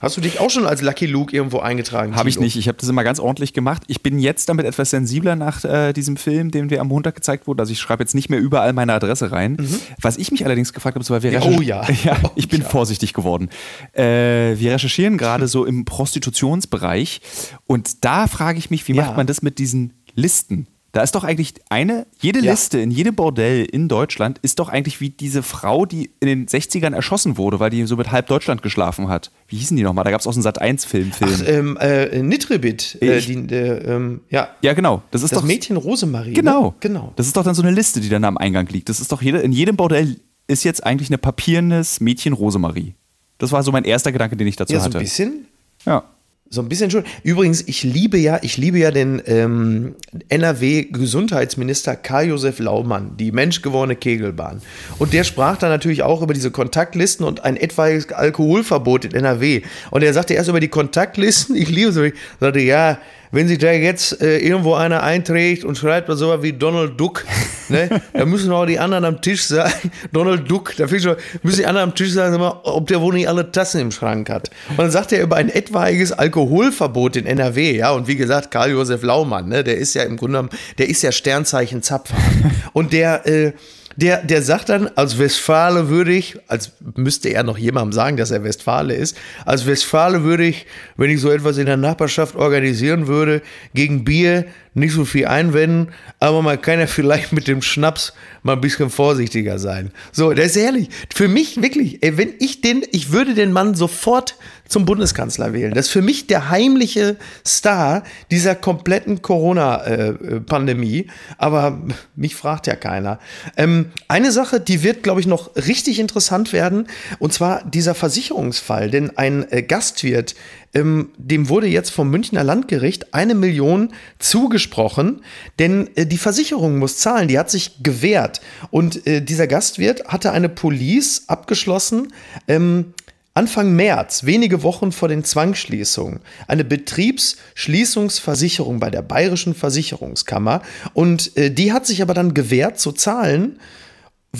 Hast 0.00 0.16
du 0.16 0.20
dich 0.20 0.38
auch 0.40 0.48
schon 0.48 0.64
als 0.64 0.80
Lucky 0.80 1.06
Luke 1.06 1.34
irgendwo 1.34 1.58
eingetragen? 1.58 2.14
Habe 2.14 2.28
ich 2.28 2.38
nicht. 2.38 2.56
Ich 2.56 2.68
habe 2.68 2.78
das 2.78 2.88
immer 2.88 3.02
ganz 3.02 3.18
ordentlich 3.18 3.52
gemacht. 3.52 3.82
Ich 3.88 4.00
bin 4.00 4.18
jetzt 4.18 4.48
damit 4.48 4.64
etwas 4.64 4.90
sensibler 4.90 5.34
nach 5.34 5.64
äh, 5.64 5.92
diesem 5.92 6.16
Film, 6.16 6.50
den 6.50 6.70
wir 6.70 6.80
am 6.80 6.88
Montag 6.88 7.16
gezeigt 7.16 7.46
wurden. 7.46 7.58
Also 7.60 7.72
ich 7.72 7.80
schreibe 7.80 8.04
jetzt 8.04 8.14
nicht 8.14 8.30
mehr 8.30 8.38
überall 8.38 8.72
meine 8.72 8.92
Adresse 8.92 9.32
rein. 9.32 9.56
Mhm. 9.58 9.80
Was 10.00 10.16
ich 10.16 10.30
mich 10.30 10.44
allerdings 10.44 10.72
gefragt 10.72 10.94
habe, 10.94 11.08
war, 11.08 11.22
wir 11.22 11.32
ja, 11.32 11.42
oh 11.42 11.60
ja. 11.60 11.84
ja 12.04 12.16
oh, 12.22 12.30
ich 12.36 12.48
bin 12.48 12.62
ja. 12.62 12.68
vorsichtig 12.68 13.12
geworden. 13.12 13.50
Äh, 13.92 14.56
wir 14.58 14.72
recherchieren 14.72 15.18
gerade 15.18 15.48
so 15.48 15.64
im 15.64 15.84
Prostitutionsbereich 15.84 17.20
und 17.66 18.04
da 18.04 18.28
frage 18.28 18.58
ich 18.58 18.70
mich, 18.70 18.86
wie 18.86 18.94
macht 18.94 19.16
man 19.16 19.26
das 19.26 19.42
mit 19.42 19.58
diesen 19.58 19.94
Listen? 20.14 20.68
Da 20.98 21.04
ist 21.04 21.14
doch 21.14 21.22
eigentlich 21.22 21.54
eine, 21.68 22.08
jede 22.18 22.40
ja. 22.40 22.50
Liste 22.50 22.80
in 22.80 22.90
jedem 22.90 23.14
Bordell 23.14 23.64
in 23.64 23.86
Deutschland 23.86 24.40
ist 24.42 24.58
doch 24.58 24.68
eigentlich 24.68 25.00
wie 25.00 25.10
diese 25.10 25.44
Frau, 25.44 25.86
die 25.86 26.10
in 26.18 26.26
den 26.26 26.46
60ern 26.48 26.92
erschossen 26.92 27.36
wurde, 27.36 27.60
weil 27.60 27.70
die 27.70 27.86
so 27.86 27.94
mit 27.94 28.10
halb 28.10 28.26
Deutschland 28.26 28.62
geschlafen 28.62 29.06
hat. 29.06 29.30
Wie 29.46 29.58
hießen 29.58 29.76
die 29.76 29.84
nochmal? 29.84 30.02
Da 30.02 30.10
gab 30.10 30.20
es 30.20 30.26
auch 30.26 30.32
so 30.32 30.40
einen 30.40 30.76
Sat1-Film. 30.76 31.12
Film. 31.12 31.30
Ach, 31.40 31.46
ähm, 31.46 31.76
äh, 31.76 32.20
Nitribit. 32.20 32.98
Äh, 33.00 33.20
die, 33.20 33.34
äh, 33.34 33.94
ähm, 33.94 34.22
ja. 34.28 34.48
ja, 34.60 34.72
genau. 34.72 35.02
Das 35.12 35.22
ist 35.22 35.30
das 35.30 35.38
doch, 35.38 35.46
Mädchen 35.46 35.76
Rosemarie. 35.76 36.32
Genau. 36.32 36.64
Ne? 36.64 36.74
genau. 36.80 37.12
Das 37.14 37.28
ist 37.28 37.36
doch 37.36 37.44
dann 37.44 37.54
so 37.54 37.62
eine 37.62 37.70
Liste, 37.70 38.00
die 38.00 38.08
dann 38.08 38.24
am 38.24 38.36
Eingang 38.36 38.66
liegt. 38.66 38.88
Das 38.88 38.98
ist 38.98 39.12
doch 39.12 39.22
jede, 39.22 39.38
in 39.38 39.52
jedem 39.52 39.76
Bordell 39.76 40.16
ist 40.48 40.64
jetzt 40.64 40.84
eigentlich 40.84 41.10
eine 41.10 41.18
papierendes 41.18 42.00
Mädchen 42.00 42.32
Rosemarie. 42.32 42.96
Das 43.38 43.52
war 43.52 43.62
so 43.62 43.70
mein 43.70 43.84
erster 43.84 44.10
Gedanke, 44.10 44.36
den 44.36 44.48
ich 44.48 44.56
dazu 44.56 44.72
ja, 44.72 44.80
hatte. 44.80 44.90
so 44.90 44.98
ein 44.98 45.04
bisschen. 45.04 45.46
Ja. 45.86 46.02
So 46.50 46.62
ein 46.62 46.68
bisschen 46.70 46.90
schon. 46.90 47.04
Übrigens, 47.24 47.62
ich 47.66 47.82
liebe 47.82 48.16
ja, 48.16 48.38
ich 48.40 48.56
liebe 48.56 48.78
ja 48.78 48.90
den 48.90 49.20
ähm, 49.26 49.96
NRW-Gesundheitsminister 50.30 51.94
Karl-Josef 51.94 52.58
Laumann, 52.58 53.18
die 53.18 53.32
menschgewordene 53.32 53.96
Kegelbahn. 53.96 54.62
Und 54.98 55.12
der 55.12 55.24
sprach 55.24 55.58
dann 55.58 55.68
natürlich 55.68 56.02
auch 56.02 56.22
über 56.22 56.32
diese 56.32 56.50
Kontaktlisten 56.50 57.26
und 57.26 57.44
ein 57.44 57.58
etwaiges 57.58 58.10
Alkoholverbot 58.12 59.04
in 59.04 59.12
NRW. 59.12 59.60
Und 59.90 60.02
er 60.02 60.14
sagte 60.14 60.32
erst 60.32 60.48
über 60.48 60.60
die 60.60 60.68
Kontaktlisten, 60.68 61.54
ich 61.56 61.68
liebe 61.68 62.06
ich 62.06 62.14
sagte, 62.40 62.60
ja, 62.60 62.98
wenn 63.30 63.48
sich 63.48 63.58
da 63.58 63.72
jetzt 63.72 64.20
äh, 64.20 64.38
irgendwo 64.38 64.74
einer 64.74 65.02
einträgt 65.02 65.64
und 65.64 65.76
schreibt 65.76 66.08
so 66.10 66.28
was 66.28 66.42
wie 66.42 66.52
Donald 66.52 66.98
Duck, 66.98 67.24
ne, 67.68 67.88
da 68.12 68.24
müssen 68.24 68.52
auch 68.52 68.66
die 68.66 68.78
anderen 68.78 69.04
am 69.04 69.20
Tisch 69.20 69.44
sagen, 69.44 69.90
Donald 70.12 70.50
Duck, 70.50 70.74
da 70.76 70.86
müssen 70.86 71.16
die 71.42 71.66
anderen 71.66 71.90
am 71.90 71.94
Tisch 71.94 72.12
sagen, 72.12 72.40
ob 72.40 72.86
der 72.86 73.00
wohl 73.00 73.14
nicht 73.14 73.28
alle 73.28 73.50
Tassen 73.50 73.80
im 73.80 73.90
Schrank 73.90 74.30
hat. 74.30 74.50
Und 74.70 74.78
dann 74.78 74.90
sagt 74.90 75.12
er 75.12 75.22
über 75.22 75.36
ein 75.36 75.48
etwaiges 75.48 76.12
Alkoholverbot 76.12 77.16
in 77.16 77.26
NRW, 77.26 77.76
ja, 77.76 77.90
und 77.90 78.08
wie 78.08 78.16
gesagt, 78.16 78.50
Karl-Josef 78.50 79.02
Laumann, 79.02 79.48
ne, 79.48 79.64
der 79.64 79.78
ist 79.78 79.94
ja 79.94 80.02
im 80.02 80.16
Grunde 80.16 80.38
genommen, 80.38 80.50
der 80.78 80.88
ist 80.88 81.02
ja 81.02 81.12
Sternzeichen 81.12 81.82
Zapfer. 81.82 82.16
Und 82.72 82.92
der, 82.92 83.26
äh, 83.26 83.52
der, 83.98 84.22
der 84.22 84.42
sagt 84.42 84.68
dann, 84.68 84.88
als 84.94 85.18
Westfale 85.18 85.88
würde 85.88 86.12
ich, 86.12 86.38
als 86.46 86.70
müsste 86.94 87.30
er 87.30 87.42
noch 87.42 87.58
jemandem 87.58 87.92
sagen, 87.92 88.16
dass 88.16 88.30
er 88.30 88.44
Westfale 88.44 88.94
ist, 88.94 89.18
als 89.44 89.66
Westfale 89.66 90.22
würde 90.22 90.44
ich, 90.44 90.66
wenn 90.96 91.10
ich 91.10 91.20
so 91.20 91.32
etwas 91.32 91.58
in 91.58 91.66
der 91.66 91.76
Nachbarschaft 91.76 92.36
organisieren 92.36 93.08
würde, 93.08 93.42
gegen 93.74 94.04
Bier 94.04 94.44
nicht 94.78 94.92
so 94.92 95.04
viel 95.04 95.26
einwenden, 95.26 95.92
aber 96.20 96.42
man 96.42 96.60
kann 96.60 96.80
ja 96.80 96.86
vielleicht 96.86 97.32
mit 97.32 97.48
dem 97.48 97.62
Schnaps 97.62 98.12
mal 98.42 98.54
ein 98.54 98.60
bisschen 98.60 98.90
vorsichtiger 98.90 99.58
sein. 99.58 99.90
So, 100.12 100.32
das 100.32 100.46
ist 100.46 100.56
ehrlich. 100.56 100.88
Für 101.14 101.28
mich 101.28 101.60
wirklich, 101.62 102.02
ey, 102.02 102.16
wenn 102.16 102.34
ich 102.38 102.60
den, 102.60 102.82
ich 102.92 103.12
würde 103.12 103.34
den 103.34 103.52
Mann 103.52 103.74
sofort 103.74 104.36
zum 104.68 104.84
Bundeskanzler 104.84 105.52
wählen. 105.52 105.72
Das 105.72 105.86
ist 105.86 105.92
für 105.92 106.02
mich 106.02 106.26
der 106.26 106.50
heimliche 106.50 107.16
Star 107.44 108.04
dieser 108.30 108.54
kompletten 108.54 109.22
Corona-Pandemie. 109.22 111.06
Aber 111.38 111.80
mich 112.14 112.36
fragt 112.36 112.66
ja 112.66 112.76
keiner. 112.76 113.18
Ähm, 113.56 113.86
eine 114.08 114.30
Sache, 114.30 114.60
die 114.60 114.82
wird, 114.82 115.02
glaube 115.02 115.20
ich, 115.20 115.26
noch 115.26 115.56
richtig 115.56 115.98
interessant 115.98 116.52
werden, 116.52 116.86
und 117.18 117.32
zwar 117.32 117.64
dieser 117.64 117.94
Versicherungsfall. 117.94 118.90
Denn 118.90 119.16
ein 119.16 119.50
äh, 119.50 119.62
Gastwirt, 119.62 120.34
ähm, 120.74 121.12
dem 121.16 121.48
wurde 121.48 121.66
jetzt 121.66 121.90
vom 121.90 122.10
Münchner 122.10 122.44
Landgericht 122.44 123.14
eine 123.14 123.34
Million 123.34 123.94
zugesprochen, 124.18 125.22
denn 125.58 125.88
äh, 125.96 126.04
die 126.06 126.18
Versicherung 126.18 126.78
muss 126.78 126.98
zahlen, 126.98 127.28
die 127.28 127.38
hat 127.38 127.50
sich 127.50 127.82
gewehrt. 127.82 128.42
Und 128.70 129.06
äh, 129.06 129.22
dieser 129.22 129.46
Gastwirt 129.46 130.08
hatte 130.08 130.32
eine 130.32 130.48
Police 130.48 131.24
abgeschlossen, 131.26 132.12
ähm, 132.46 132.94
Anfang 133.34 133.76
März, 133.76 134.24
wenige 134.24 134.62
Wochen 134.64 134.90
vor 134.90 135.08
den 135.08 135.22
Zwangsschließungen, 135.22 136.20
eine 136.48 136.64
Betriebsschließungsversicherung 136.64 138.80
bei 138.80 138.90
der 138.90 139.02
Bayerischen 139.02 139.54
Versicherungskammer. 139.54 140.62
Und 140.92 141.36
äh, 141.36 141.52
die 141.52 141.72
hat 141.72 141.86
sich 141.86 142.02
aber 142.02 142.14
dann 142.14 142.34
gewehrt 142.34 142.80
zu 142.80 142.90
zahlen 142.90 143.60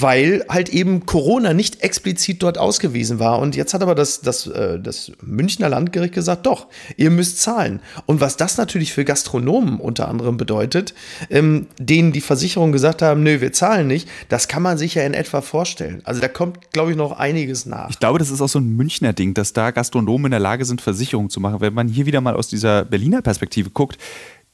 weil 0.01 0.45
halt 0.49 0.69
eben 0.69 1.07
Corona 1.07 1.55
nicht 1.55 1.83
explizit 1.83 2.43
dort 2.43 2.59
ausgewiesen 2.59 3.19
war. 3.19 3.39
Und 3.39 3.57
jetzt 3.57 3.75
hat 3.75 3.83
aber 3.83 3.95
das, 3.95 4.21
das, 4.21 4.47
äh, 4.47 4.79
das 4.79 5.13
Münchner 5.23 5.69
Landgericht 5.69 6.15
gesagt, 6.15 6.47
doch, 6.47 6.67
ihr 6.97 7.11
müsst 7.11 7.41
zahlen. 7.41 7.81
Und 8.07 8.21
was 8.21 8.37
das 8.37 8.59
natürlich 8.59 8.93
für 8.93 9.05
Gastronomen 9.05 9.81
unter 9.81 10.09
anderem 10.09 10.37
bedeutet, 10.37 10.95
ähm, 11.31 11.67
denen 11.79 12.13
die 12.13 12.21
Versicherungen 12.21 12.73
gesagt 12.73 13.03
haben, 13.03 13.23
nö, 13.23 13.41
wir 13.41 13.53
zahlen 13.53 13.87
nicht, 13.87 14.09
das 14.29 14.49
kann 14.49 14.63
man 14.63 14.79
sich 14.79 14.95
ja 14.95 15.03
in 15.03 15.15
etwa 15.15 15.41
vorstellen. 15.41 16.01
Also 16.05 16.21
da 16.21 16.29
kommt, 16.29 16.73
glaube 16.73 16.91
ich, 16.91 16.97
noch 16.97 17.13
einiges 17.13 17.67
nach. 17.67 17.91
Ich 17.91 17.99
glaube, 17.99 18.19
das 18.19 18.31
ist 18.31 18.41
auch 18.41 18.49
so 18.49 18.59
ein 18.59 18.77
Münchner 18.77 19.13
Ding, 19.13 19.35
dass 19.35 19.53
da 19.53 19.71
Gastronomen 19.71 20.27
in 20.27 20.33
der 20.33 20.41
Lage 20.41 20.65
sind, 20.65 20.81
Versicherungen 20.81 21.31
zu 21.31 21.41
machen. 21.41 21.61
Wenn 21.61 21.75
man 21.75 21.89
hier 21.89 22.07
wieder 22.07 22.21
mal 22.21 22.35
aus 22.35 22.49
dieser 22.49 22.85
Berliner 22.85 23.23
Perspektive 23.23 23.71
guckt, 23.71 23.99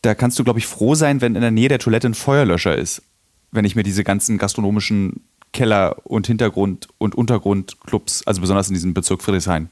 da 0.02 0.14
kannst 0.14 0.38
du, 0.38 0.44
glaube 0.44 0.58
ich, 0.58 0.66
froh 0.66 0.94
sein, 0.94 1.20
wenn 1.20 1.34
in 1.34 1.40
der 1.40 1.50
Nähe 1.50 1.68
der 1.68 1.78
Toilette 1.78 2.08
ein 2.08 2.14
Feuerlöscher 2.14 2.76
ist 2.76 3.02
wenn 3.54 3.64
ich 3.64 3.76
mir 3.76 3.84
diese 3.84 4.02
ganzen 4.02 4.36
gastronomischen 4.36 5.20
Keller- 5.54 5.96
und 6.04 6.26
Hintergrund- 6.26 6.88
und 6.98 7.14
Untergrundclubs, 7.14 8.26
also 8.26 8.42
besonders 8.42 8.68
in 8.68 8.74
diesem 8.74 8.92
Bezirk 8.92 9.22
Friedrichshain. 9.22 9.70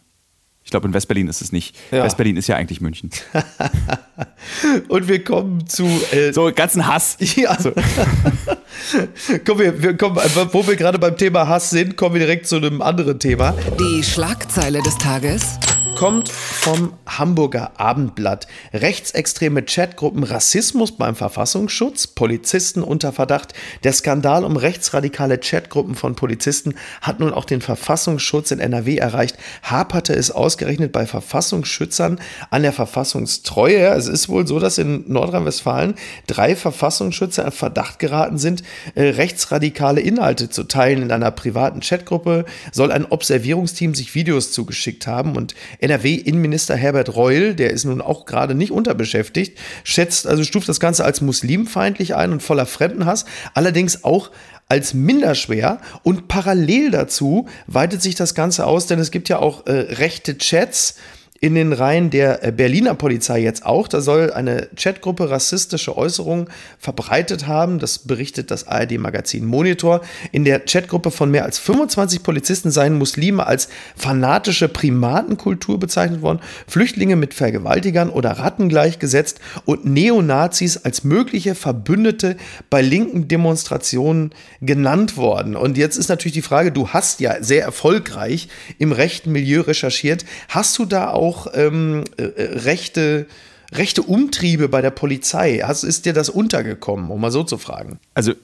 Ich 0.65 0.71
glaube, 0.71 0.87
in 0.87 0.95
Westberlin 0.95 1.27
ist 1.27 1.43
es 1.43 1.51
nicht. 1.51 1.77
Ja. 1.91 2.05
Westberlin 2.05 2.37
ist 2.37 2.47
ja 2.47 2.55
eigentlich 2.57 2.81
München. 2.81 3.11
und 4.89 5.09
wir 5.09 5.25
kommen 5.25 5.67
zu. 5.67 5.85
Äh, 6.12 6.33
so, 6.33 6.51
ganzen 6.55 6.87
Hass. 6.87 7.19
Ja. 7.37 7.61
So. 7.61 7.73
Komm, 9.45 9.59
wir, 9.59 9.83
wir 9.83 9.97
kommen, 9.97 10.17
wo 10.53 10.67
wir 10.67 10.77
gerade 10.77 10.99
beim 10.99 11.17
Thema 11.17 11.49
Hass 11.49 11.71
sind, 11.71 11.97
kommen 11.97 12.15
wir 12.15 12.21
direkt 12.21 12.47
zu 12.47 12.57
einem 12.57 12.81
anderen 12.81 13.19
Thema. 13.19 13.55
Die 13.79 14.03
Schlagzeile 14.03 14.83
des 14.83 14.97
Tages 14.99 15.59
kommt 15.97 16.29
vom 16.29 16.95
Hamburger 17.07 17.73
Abendblatt. 17.79 18.47
Rechtsextreme 18.73 19.63
Chatgruppen, 19.63 20.25
Rassismus 20.25 20.93
beim 20.93 21.15
Verfassungsschutz, 21.15 22.07
Polizisten 22.07 22.83
unter 22.83 23.13
Verdacht. 23.13 23.53
Der 23.85 23.93
Skandal 23.93 24.45
um 24.45 24.57
rechtsradikale 24.57 25.39
Chatgruppen 25.39 25.95
von 25.95 26.15
Polizisten 26.15 26.75
hat 27.01 27.21
nun 27.21 27.33
auch 27.33 27.45
den 27.45 27.61
Verfassungsschutz 27.61 28.51
in 28.51 28.61
NRW 28.61 28.97
erreicht. 28.97 29.37
Haperte 29.63 30.15
es 30.15 30.31
ausgerechnet 30.31 30.93
bei 30.93 31.07
Verfassungsschützern 31.07 32.21
an 32.51 32.63
der 32.63 32.73
Verfassungstreue. 32.73 33.89
Es 33.89 34.09
ist 34.09 34.29
wohl 34.29 34.47
so, 34.47 34.59
dass 34.59 34.79
in 34.79 35.05
Nordrhein-Westfalen 35.13 35.95
drei 36.27 36.57
Verfassungsschützer 36.57 37.45
in 37.45 37.53
Verdacht 37.53 37.99
geraten 37.99 38.39
sind, 38.39 38.63
äh, 38.95 39.03
rechtsradikale 39.03 40.01
Inhalte 40.01 40.49
zu 40.49 40.65
teilen. 40.65 41.03
In 41.03 41.13
einer 41.13 41.31
privaten 41.31 41.81
Chatgruppe 41.81 42.45
soll 42.71 42.93
ein 42.93 43.07
Observierungsteam 43.07 43.95
sich 43.95 44.15
Videos 44.15 44.53
zugeschickt 44.53 45.07
haben 45.07 45.37
und 45.37 45.55
NRW-Innenminister 45.83 46.77
Herbert 46.77 47.17
Reul, 47.17 47.55
der 47.55 47.71
ist 47.71 47.85
nun 47.85 48.01
auch 48.01 48.25
gerade 48.25 48.55
nicht 48.55 48.73
unterbeschäftigt, 48.73 49.59
schätzt, 49.85 50.27
also 50.27 50.45
stuft 50.45 50.69
das 50.69 50.81
Ganze 50.81 51.05
als 51.05 51.21
muslimfeindlich 51.21 52.15
ein 52.15 52.33
und 52.33 52.43
voller 52.43 52.67
Fremdenhass, 52.67 53.25
allerdings 53.55 54.05
auch 54.05 54.31
als 54.69 54.95
minderschwer 54.95 55.81
und 56.03 56.29
parallel 56.29 56.91
dazu 56.91 57.47
weitet 57.67 58.01
sich 58.01 58.15
das 58.15 58.35
Ganze 58.35 58.67
aus, 58.67 58.87
denn 58.87 58.99
es 58.99 59.11
gibt 59.11 59.29
ja 59.29 59.39
auch 59.39 59.67
äh, 59.67 59.73
rechte 59.73 60.39
Chats, 60.39 60.97
in 61.43 61.57
den 61.57 61.73
Reihen 61.73 62.09
der 62.09 62.45
äh, 62.45 62.53
Berliner 62.53 62.95
Polizei 62.95 63.41
jetzt 63.41 63.67
auch. 63.67 63.89
Da 63.89 64.01
soll 64.01 64.33
eine 64.33 64.69
Chatgruppe 64.77 65.29
rassistische 65.29 65.99
Äußerungen 65.99 66.47
verbreitet 66.79 67.49
haben. 67.49 67.81
Das 67.81 67.99
berichtet 67.99 68.53
das 68.53 68.69
ARD-Magazin 68.69 69.45
Monitor. 69.45 70.03
In 70.31 70.45
der 70.45 70.61
Chatgruppe 70.61 71.11
von 71.11 71.33
mehr 71.33 71.45
als 71.45 71.59
25 71.59 72.23
Polizisten 72.23 72.71
seien 72.71 72.97
Muslime 72.97 73.45
als 73.45 73.69
fanatische 73.97 74.69
Primatenkultur 74.69 75.81
bezeichnet 75.81 76.23
worden, 76.23 76.39
Flüchtlinge 76.69 77.17
mit 77.17 77.35
Vergewaltigern 77.35 78.09
oder 78.09 78.31
Ratten 78.39 78.69
gleichgesetzt 78.69 79.41
und 79.65 79.85
Neonazis 79.85 80.77
als 80.77 81.03
mögliche 81.03 81.57
Verbündete 81.57 82.37
bei 82.71 82.83
linken 82.83 83.27
Demonstrationen 83.27 84.31
genannt 84.61 85.17
worden. 85.17 85.57
Und 85.57 85.77
jetzt 85.77 85.97
ist 85.97 86.09
natürlich 86.09 86.35
die 86.35 86.43
Frage, 86.43 86.71
du 86.71 86.91
hast 86.91 87.19
ja 87.19 87.43
sehr 87.43 87.65
erfolgreich 87.65 88.47
im 88.79 88.93
rechten 88.93 89.33
Milieu 89.33 89.63
recherchiert. 89.63 90.25
Hast 90.49 90.79
du 90.79 90.85
da 90.85 91.11
auch 91.11 91.32
auch 91.33 91.47
ähm, 91.55 92.05
äh, 92.17 92.25
rechte, 92.39 93.27
rechte 93.73 94.03
Umtriebe 94.03 94.69
bei 94.69 94.83
der 94.83 94.91
Polizei. 94.91 95.61
Hast, 95.65 95.83
ist 95.83 96.05
dir 96.05 96.12
das 96.12 96.29
untergekommen, 96.29 97.11
um 97.11 97.21
mal 97.21 97.31
so 97.31 97.43
zu 97.43 97.59
fragen? 97.59 97.99
Also 98.15 98.35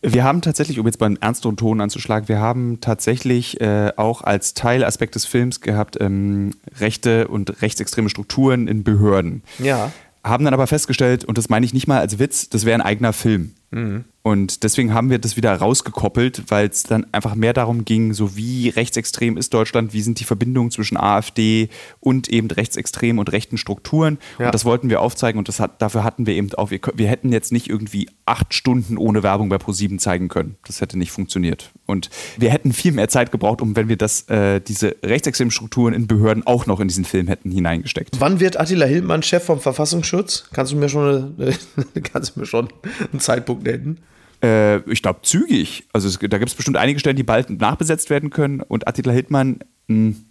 wir 0.00 0.24
haben 0.24 0.40
tatsächlich, 0.42 0.78
um 0.78 0.86
jetzt 0.86 0.98
beim 0.98 1.18
ernsteren 1.20 1.56
Ton 1.56 1.80
anzuschlagen, 1.80 2.28
wir 2.28 2.40
haben 2.40 2.80
tatsächlich 2.80 3.60
äh, 3.60 3.92
auch 3.96 4.22
als 4.22 4.54
Teilaspekt 4.54 5.14
des 5.14 5.26
Films 5.26 5.60
gehabt, 5.60 5.98
ähm, 6.00 6.52
rechte 6.80 7.28
und 7.28 7.60
rechtsextreme 7.62 8.08
Strukturen 8.08 8.68
in 8.68 8.84
Behörden. 8.84 9.42
Ja. 9.58 9.92
Haben 10.24 10.44
dann 10.44 10.54
aber 10.54 10.66
festgestellt, 10.66 11.24
und 11.24 11.36
das 11.36 11.48
meine 11.48 11.66
ich 11.66 11.74
nicht 11.74 11.88
mal 11.88 11.98
als 11.98 12.18
Witz, 12.18 12.48
das 12.48 12.64
wäre 12.64 12.76
ein 12.76 12.86
eigener 12.86 13.12
Film. 13.12 13.54
Mhm. 13.70 14.04
Und 14.22 14.62
deswegen 14.62 14.92
haben 14.92 15.10
wir 15.10 15.18
das 15.18 15.36
wieder 15.36 15.54
rausgekoppelt, 15.54 16.44
weil 16.48 16.68
es 16.68 16.82
dann 16.82 17.06
einfach 17.12 17.34
mehr 17.34 17.52
darum 17.52 17.84
ging, 17.84 18.12
so 18.12 18.36
wie 18.36 18.68
rechtsextrem 18.68 19.36
ist 19.36 19.54
Deutschland, 19.54 19.94
wie 19.94 20.02
sind 20.02 20.20
die 20.20 20.24
Verbindungen 20.24 20.70
zwischen 20.70 20.96
AfD 20.96 21.68
und 22.00 22.28
eben 22.28 22.50
rechtsextremen 22.50 23.20
und 23.20 23.32
rechten 23.32 23.56
Strukturen. 23.56 24.18
Ja. 24.38 24.46
Und 24.46 24.54
das 24.54 24.64
wollten 24.64 24.90
wir 24.90 25.00
aufzeigen 25.00 25.38
und 25.38 25.48
das 25.48 25.60
hat, 25.60 25.80
dafür 25.80 26.04
hatten 26.04 26.26
wir 26.26 26.34
eben 26.34 26.52
auch, 26.54 26.70
wir, 26.70 26.80
wir 26.94 27.08
hätten 27.08 27.32
jetzt 27.32 27.52
nicht 27.52 27.70
irgendwie 27.70 28.10
acht 28.26 28.52
Stunden 28.52 28.98
ohne 28.98 29.22
Werbung 29.22 29.48
bei 29.48 29.56
ProSieben 29.56 29.98
zeigen 29.98 30.28
können. 30.28 30.56
Das 30.66 30.80
hätte 30.80 30.98
nicht 30.98 31.12
funktioniert. 31.12 31.70
Und 31.86 32.10
wir 32.36 32.50
hätten 32.50 32.72
viel 32.72 32.92
mehr 32.92 33.08
Zeit 33.08 33.32
gebraucht, 33.32 33.62
um 33.62 33.76
wenn 33.76 33.88
wir 33.88 33.96
das, 33.96 34.28
äh, 34.28 34.60
diese 34.60 34.96
rechtsextremen 35.02 35.52
Strukturen 35.52 35.94
in 35.94 36.06
Behörden 36.06 36.46
auch 36.46 36.66
noch 36.66 36.80
in 36.80 36.88
diesen 36.88 37.06
Film 37.06 37.28
hätten 37.28 37.50
hineingesteckt. 37.50 38.20
Wann 38.20 38.40
wird 38.40 38.60
Attila 38.60 38.84
Hildmann 38.84 39.22
Chef 39.22 39.44
vom 39.44 39.60
Verfassungsschutz? 39.60 40.48
Kannst 40.52 40.72
du 40.72 40.76
mir 40.76 40.88
schon, 40.88 41.34
eine, 41.38 41.54
kannst 42.02 42.36
du 42.36 42.40
mir 42.40 42.46
schon 42.46 42.68
einen 43.10 43.20
Zeitpunkt 43.20 43.64
nennen? 43.64 44.00
Äh, 44.42 44.78
ich 44.90 45.02
glaube, 45.02 45.20
zügig. 45.22 45.88
Also 45.92 46.08
es, 46.08 46.18
da 46.18 46.38
gibt 46.38 46.48
es 46.48 46.54
bestimmt 46.54 46.76
einige 46.76 46.98
Stellen, 46.98 47.16
die 47.16 47.22
bald 47.22 47.50
nachbesetzt 47.50 48.10
werden 48.10 48.30
können. 48.30 48.60
Und 48.60 48.86
Attila 48.86 49.12
Hildmann, 49.12 49.60
mh, 49.88 49.94
hm, 49.96 50.24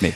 nee 0.00 0.14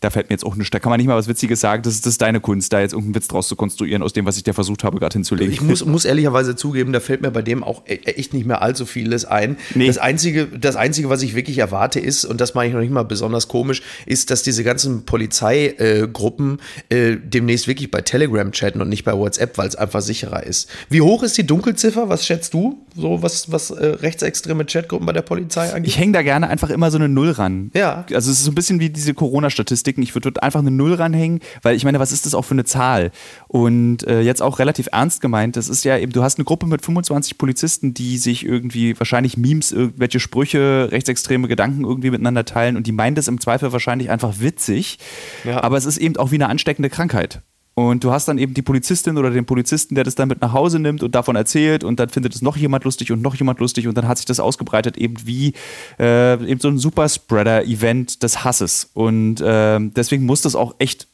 da 0.00 0.10
fällt 0.10 0.28
mir 0.28 0.34
jetzt 0.34 0.44
auch 0.44 0.54
nicht, 0.54 0.72
da 0.72 0.78
kann 0.78 0.90
man 0.90 0.98
nicht 0.98 1.08
mal 1.08 1.16
was 1.16 1.26
Witziges 1.26 1.60
sagen, 1.60 1.82
das 1.82 1.94
ist, 1.94 2.06
das 2.06 2.14
ist 2.14 2.22
deine 2.22 2.40
Kunst, 2.40 2.72
da 2.72 2.80
jetzt 2.80 2.92
irgendeinen 2.92 3.16
Witz 3.16 3.28
draus 3.28 3.48
zu 3.48 3.56
konstruieren, 3.56 4.02
aus 4.02 4.12
dem, 4.12 4.26
was 4.26 4.36
ich 4.36 4.44
dir 4.44 4.54
versucht 4.54 4.84
habe, 4.84 4.98
gerade 5.00 5.14
hinzulegen. 5.14 5.52
Ich 5.52 5.60
muss, 5.60 5.84
muss 5.84 6.04
ehrlicherweise 6.04 6.54
zugeben, 6.54 6.92
da 6.92 7.00
fällt 7.00 7.20
mir 7.20 7.32
bei 7.32 7.42
dem 7.42 7.64
auch 7.64 7.82
e-, 7.86 7.94
echt 7.94 8.32
nicht 8.32 8.46
mehr 8.46 8.62
allzu 8.62 8.86
vieles 8.86 9.24
ein. 9.24 9.56
Nee. 9.74 9.88
Das, 9.88 9.98
Einzige, 9.98 10.46
das 10.46 10.76
Einzige, 10.76 11.08
was 11.08 11.22
ich 11.22 11.34
wirklich 11.34 11.58
erwarte, 11.58 11.98
ist, 11.98 12.24
und 12.24 12.40
das 12.40 12.54
meine 12.54 12.68
ich 12.68 12.74
noch 12.74 12.80
nicht 12.80 12.92
mal 12.92 13.02
besonders 13.02 13.48
komisch, 13.48 13.82
ist, 14.06 14.30
dass 14.30 14.44
diese 14.44 14.62
ganzen 14.62 15.04
Polizeigruppen 15.04 16.60
äh, 16.90 17.16
demnächst 17.16 17.66
wirklich 17.66 17.90
bei 17.90 18.00
Telegram 18.00 18.52
chatten 18.52 18.80
und 18.80 18.88
nicht 18.88 19.04
bei 19.04 19.16
WhatsApp, 19.16 19.58
weil 19.58 19.66
es 19.66 19.74
einfach 19.74 20.00
sicherer 20.00 20.44
ist. 20.44 20.70
Wie 20.88 21.00
hoch 21.00 21.24
ist 21.24 21.36
die 21.36 21.46
Dunkelziffer? 21.46 22.08
Was 22.08 22.24
schätzt 22.24 22.54
du, 22.54 22.78
so 23.00 23.22
was, 23.22 23.50
was 23.50 23.70
äh, 23.70 23.86
rechtsextreme 23.86 24.64
Chatgruppen 24.66 25.06
bei 25.06 25.12
der 25.12 25.22
Polizei 25.22 25.72
angeht? 25.72 25.88
Ich 25.88 25.98
hänge 25.98 26.12
da 26.12 26.22
gerne 26.22 26.48
einfach 26.48 26.70
immer 26.70 26.90
so 26.90 26.98
eine 26.98 27.08
Null 27.08 27.30
ran. 27.30 27.70
Ja. 27.74 28.04
Also 28.12 28.30
es 28.30 28.38
ist 28.38 28.44
so 28.44 28.50
ein 28.50 28.54
bisschen 28.54 28.80
wie 28.80 28.90
diese 28.90 29.14
Corona-Statistik 29.14 29.78
Statistiken. 29.78 30.02
Ich 30.02 30.14
würde 30.14 30.42
einfach 30.42 30.60
eine 30.60 30.70
Null 30.70 30.94
ranhängen, 30.94 31.40
weil 31.62 31.76
ich 31.76 31.84
meine, 31.84 31.98
was 31.98 32.12
ist 32.12 32.26
das 32.26 32.34
auch 32.34 32.44
für 32.44 32.54
eine 32.54 32.64
Zahl? 32.64 33.10
Und 33.46 34.06
äh, 34.06 34.20
jetzt 34.20 34.42
auch 34.42 34.58
relativ 34.58 34.88
ernst 34.92 35.20
gemeint, 35.20 35.56
das 35.56 35.68
ist 35.68 35.84
ja 35.84 35.96
eben, 35.98 36.12
du 36.12 36.22
hast 36.22 36.38
eine 36.38 36.44
Gruppe 36.44 36.66
mit 36.66 36.84
25 36.84 37.38
Polizisten, 37.38 37.94
die 37.94 38.18
sich 38.18 38.44
irgendwie 38.44 38.98
wahrscheinlich 38.98 39.36
Memes, 39.36 39.72
irgendwelche 39.72 40.20
Sprüche, 40.20 40.88
rechtsextreme 40.90 41.48
Gedanken 41.48 41.84
irgendwie 41.84 42.10
miteinander 42.10 42.44
teilen 42.44 42.76
und 42.76 42.86
die 42.86 42.92
meinen 42.92 43.14
das 43.14 43.28
im 43.28 43.40
Zweifel 43.40 43.72
wahrscheinlich 43.72 44.10
einfach 44.10 44.40
witzig. 44.40 44.98
Ja. 45.44 45.62
Aber 45.62 45.76
es 45.76 45.84
ist 45.84 45.98
eben 45.98 46.16
auch 46.16 46.30
wie 46.30 46.36
eine 46.36 46.48
ansteckende 46.48 46.90
Krankheit. 46.90 47.42
Und 47.78 48.02
du 48.02 48.10
hast 48.10 48.26
dann 48.26 48.38
eben 48.38 48.54
die 48.54 48.62
Polizistin 48.62 49.16
oder 49.18 49.30
den 49.30 49.44
Polizisten, 49.44 49.94
der 49.94 50.02
das 50.02 50.16
dann 50.16 50.26
mit 50.26 50.40
nach 50.40 50.52
Hause 50.52 50.80
nimmt 50.80 51.04
und 51.04 51.14
davon 51.14 51.36
erzählt 51.36 51.84
und 51.84 52.00
dann 52.00 52.08
findet 52.08 52.34
es 52.34 52.42
noch 52.42 52.56
jemand 52.56 52.82
lustig 52.82 53.12
und 53.12 53.22
noch 53.22 53.36
jemand 53.36 53.60
lustig 53.60 53.86
und 53.86 53.96
dann 53.96 54.08
hat 54.08 54.16
sich 54.16 54.26
das 54.26 54.40
ausgebreitet 54.40 54.96
eben 54.96 55.14
wie 55.24 55.54
äh, 56.00 56.32
eben 56.44 56.58
so 56.58 56.66
ein 56.66 56.78
Superspreader-Event 56.78 58.24
des 58.24 58.42
Hasses. 58.42 58.90
Und 58.94 59.40
äh, 59.40 59.78
deswegen 59.80 60.26
muss 60.26 60.40
das 60.40 60.56
auch 60.56 60.74
echt 60.80 61.06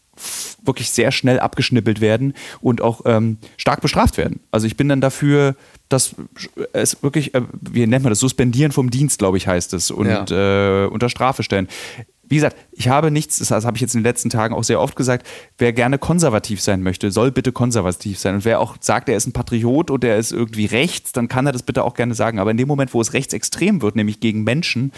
wirklich 0.62 0.88
sehr 0.88 1.12
schnell 1.12 1.38
abgeschnippelt 1.38 2.00
werden 2.00 2.32
und 2.62 2.80
auch 2.80 3.02
ähm, 3.04 3.36
stark 3.58 3.82
bestraft 3.82 4.16
werden. 4.16 4.40
Also 4.50 4.66
ich 4.66 4.78
bin 4.78 4.88
dann 4.88 5.02
dafür, 5.02 5.56
dass 5.90 6.14
es 6.72 7.02
wirklich, 7.02 7.34
äh, 7.34 7.42
wie 7.60 7.86
nennt 7.86 8.04
man 8.04 8.10
das, 8.10 8.20
suspendieren 8.20 8.72
vom 8.72 8.88
Dienst, 8.88 9.18
glaube 9.18 9.36
ich, 9.36 9.46
heißt 9.46 9.74
es, 9.74 9.90
und 9.90 10.06
ja. 10.06 10.84
äh, 10.84 10.86
unter 10.86 11.10
Strafe 11.10 11.42
stellen 11.42 11.68
wie 12.28 12.36
gesagt, 12.36 12.56
ich 12.72 12.88
habe 12.88 13.10
nichts, 13.10 13.38
das 13.38 13.50
habe 13.50 13.76
ich 13.76 13.80
jetzt 13.80 13.94
in 13.94 14.00
den 14.00 14.04
letzten 14.04 14.30
Tagen 14.30 14.54
auch 14.54 14.64
sehr 14.64 14.80
oft 14.80 14.96
gesagt, 14.96 15.26
wer 15.58 15.72
gerne 15.72 15.98
konservativ 15.98 16.60
sein 16.60 16.82
möchte, 16.82 17.10
soll 17.10 17.30
bitte 17.30 17.52
konservativ 17.52 18.18
sein. 18.18 18.36
Und 18.36 18.44
wer 18.44 18.60
auch 18.60 18.76
sagt, 18.80 19.08
er 19.08 19.16
ist 19.16 19.26
ein 19.26 19.32
Patriot 19.32 19.90
oder 19.90 20.08
er 20.08 20.18
ist 20.18 20.32
irgendwie 20.32 20.66
rechts, 20.66 21.12
dann 21.12 21.28
kann 21.28 21.46
er 21.46 21.52
das 21.52 21.62
bitte 21.62 21.84
auch 21.84 21.94
gerne 21.94 22.14
sagen. 22.14 22.38
Aber 22.38 22.50
in 22.50 22.56
dem 22.56 22.68
Moment, 22.68 22.94
wo 22.94 23.00
es 23.00 23.12
rechtsextrem 23.12 23.82
wird, 23.82 23.96
nämlich 23.96 24.20
gegen 24.20 24.44
Menschen 24.44 24.92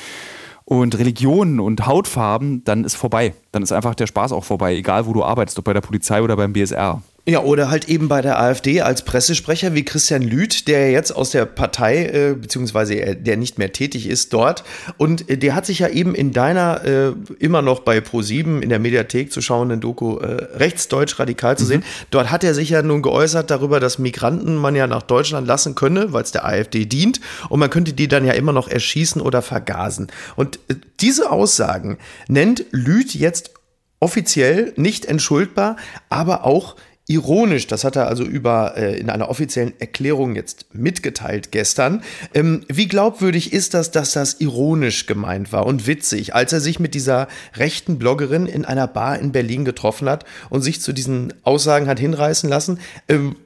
und 0.65 0.99
Religionen 0.99 1.61
und 1.61 1.87
Hautfarben, 1.87 2.65
dann 2.65 2.85
ist 2.85 2.97
vorbei. 2.97 3.35
Dann 3.53 3.63
ist 3.63 3.73
einfach 3.73 3.95
der 3.95 4.07
Spaß 4.07 4.33
auch 4.33 4.45
vorbei, 4.45 4.75
egal 4.75 5.07
wo 5.07 5.13
du 5.13 5.25
arbeitest, 5.25 5.59
ob 5.59 5.65
bei 5.65 5.73
der 5.73 5.81
Polizei 5.81 6.23
oder 6.23 6.37
beim 6.37 6.53
BSR. 6.53 7.03
Ja, 7.29 7.43
oder 7.43 7.71
halt 7.71 7.89
eben 7.89 8.07
bei 8.07 8.23
der 8.23 8.41
AfD 8.41 8.83
als 8.83 9.03
Pressesprecher 9.03 9.75
wie 9.75 9.85
Christian 9.85 10.23
Lüth, 10.23 10.69
der 10.69 10.93
jetzt 10.93 11.11
aus 11.11 11.31
der 11.31 11.45
Partei, 11.45 12.07
äh, 12.07 12.35
beziehungsweise 12.35 13.17
der 13.17 13.37
nicht 13.37 13.59
mehr 13.59 13.73
tätig 13.73 14.09
ist 14.09 14.33
dort. 14.33 14.63
Und 14.97 15.29
äh, 15.29 15.37
der 15.37 15.57
hat 15.57 15.67
sich 15.67 15.81
ja 15.81 15.89
eben 15.89 16.15
in 16.15 16.31
deiner, 16.31 16.85
äh, 16.85 17.13
immer 17.41 17.63
noch 17.63 17.81
bei 17.81 17.99
Pro7 17.99 18.61
in 18.61 18.69
der 18.69 18.79
Mediathek 18.79 19.33
zu 19.33 19.41
schauenden 19.41 19.81
Doku 19.81 20.19
äh, 20.19 20.57
rechtsdeutsch 20.57 21.19
radikal 21.19 21.59
zu 21.59 21.65
mhm. 21.65 21.69
sehen. 21.69 21.85
Dort 22.13 22.31
hat 22.31 22.45
er 22.45 22.55
sich 22.55 22.71
ja 22.71 22.83
nun 22.83 23.03
geäußert 23.03 23.51
darüber, 23.51 23.81
dass 23.81 23.99
Migranten 23.99 24.55
man 24.55 24.77
ja 24.77 24.87
nach 24.87 25.03
Deutschland 25.03 25.49
lassen 25.49 25.75
könne, 25.75 26.13
weil 26.13 26.23
es 26.23 26.31
der 26.31 26.45
AfD 26.45 26.85
dient. 26.85 27.21
Und 27.49 27.59
man 27.59 27.71
könnte 27.71 27.93
die 27.93 28.07
dann 28.07 28.25
ja 28.25 28.35
immer 28.35 28.53
noch 28.53 28.69
erschießen 28.69 29.21
oder 29.21 29.43
vergasen. 29.43 30.13
Und 30.37 30.61
äh, 30.69 30.77
diese 31.01 31.33
Aussagen 31.33 31.99
nennt 32.29 32.67
Lüth 32.71 33.17
jetzt 33.17 33.51
offiziell 33.99 34.75
nicht 34.77 35.07
entschuldbar, 35.07 35.75
aber 36.09 36.45
auch 36.45 36.77
ironisch. 37.09 37.67
Das 37.67 37.85
hat 37.85 37.97
er 37.97 38.09
also 38.09 38.25
über 38.25 38.77
äh, 38.77 38.99
in 38.99 39.11
einer 39.11 39.29
offiziellen 39.29 39.73
Erklärung 39.79 40.35
jetzt 40.35 40.75
mitgeteilt 40.75 41.53
gestern. 41.53 42.03
Ähm, 42.35 42.65
wie 42.69 42.89
glaubwürdig 42.89 43.53
ist 43.53 43.75
das, 43.75 43.91
dass 43.91 44.13
das 44.13 44.41
ironisch 44.41 45.07
gemeint 45.07 45.53
war 45.53 45.67
und 45.67 45.87
witzig, 45.87 46.35
als 46.35 46.53
er 46.53 46.61
sich 46.61 46.81
mit 46.81 46.95
dieser 46.95 47.29
rechten 47.55 47.99
Bloggerin 47.99 48.47
in 48.47 48.65
einer 48.65 48.89
Bar 48.89 49.19
in 49.19 49.33
Berlin 49.33 49.65
getroffen 49.65 50.09
hat 50.09 50.25
und 50.51 50.63
sich 50.63 50.81
zu 50.81 50.93
diesen 50.93 51.33
Aussagen 51.45 51.87
hat 51.87 52.01
hinreißen 52.01 52.51
lassen? 52.51 52.81
Ähm, 53.09 53.37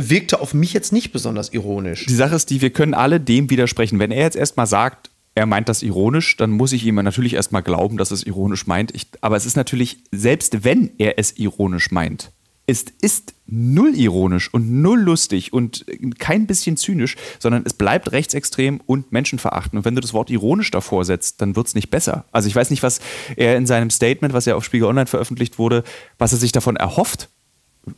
wirkte 0.00 0.40
auf 0.40 0.54
mich 0.54 0.72
jetzt 0.72 0.92
nicht 0.92 1.12
besonders 1.12 1.52
ironisch. 1.52 2.06
Die 2.06 2.14
Sache 2.14 2.36
ist 2.36 2.48
die, 2.48 2.62
wir 2.62 2.70
können 2.70 2.94
alle 2.94 3.20
dem 3.20 3.50
widersprechen. 3.50 3.98
Wenn 3.98 4.12
er 4.12 4.22
jetzt 4.22 4.36
erstmal 4.36 4.66
sagt, 4.66 5.10
er 5.34 5.44
meint 5.46 5.68
das 5.68 5.82
ironisch, 5.82 6.36
dann 6.38 6.50
muss 6.50 6.72
ich 6.72 6.86
ihm 6.86 6.94
natürlich 6.96 7.34
erstmal 7.34 7.62
glauben, 7.62 7.98
dass 7.98 8.10
es 8.10 8.22
ironisch 8.22 8.66
meint. 8.66 8.94
Ich, 8.94 9.08
aber 9.20 9.36
es 9.36 9.46
ist 9.46 9.56
natürlich, 9.56 9.98
selbst 10.10 10.64
wenn 10.64 10.90
er 10.98 11.18
es 11.18 11.38
ironisch 11.38 11.90
meint, 11.90 12.32
es 12.70 12.84
ist 13.02 13.34
null 13.46 13.96
ironisch 13.96 14.52
und 14.54 14.70
null 14.70 15.00
lustig 15.00 15.52
und 15.52 15.84
kein 16.18 16.46
bisschen 16.46 16.76
zynisch, 16.76 17.16
sondern 17.40 17.64
es 17.66 17.74
bleibt 17.74 18.12
rechtsextrem 18.12 18.80
und 18.86 19.10
menschenverachtend. 19.10 19.78
Und 19.78 19.84
wenn 19.84 19.96
du 19.96 20.00
das 20.00 20.14
Wort 20.14 20.30
ironisch 20.30 20.70
davor 20.70 21.04
setzt, 21.04 21.40
dann 21.42 21.56
wird 21.56 21.66
es 21.66 21.74
nicht 21.74 21.90
besser. 21.90 22.24
Also 22.30 22.48
ich 22.48 22.54
weiß 22.54 22.70
nicht, 22.70 22.82
was 22.82 23.00
er 23.36 23.56
in 23.56 23.66
seinem 23.66 23.90
Statement, 23.90 24.34
was 24.34 24.44
ja 24.44 24.54
auf 24.54 24.64
Spiegel 24.64 24.86
Online 24.86 25.06
veröffentlicht 25.06 25.58
wurde, 25.58 25.82
was 26.18 26.32
er 26.32 26.38
sich 26.38 26.52
davon 26.52 26.76
erhofft. 26.76 27.28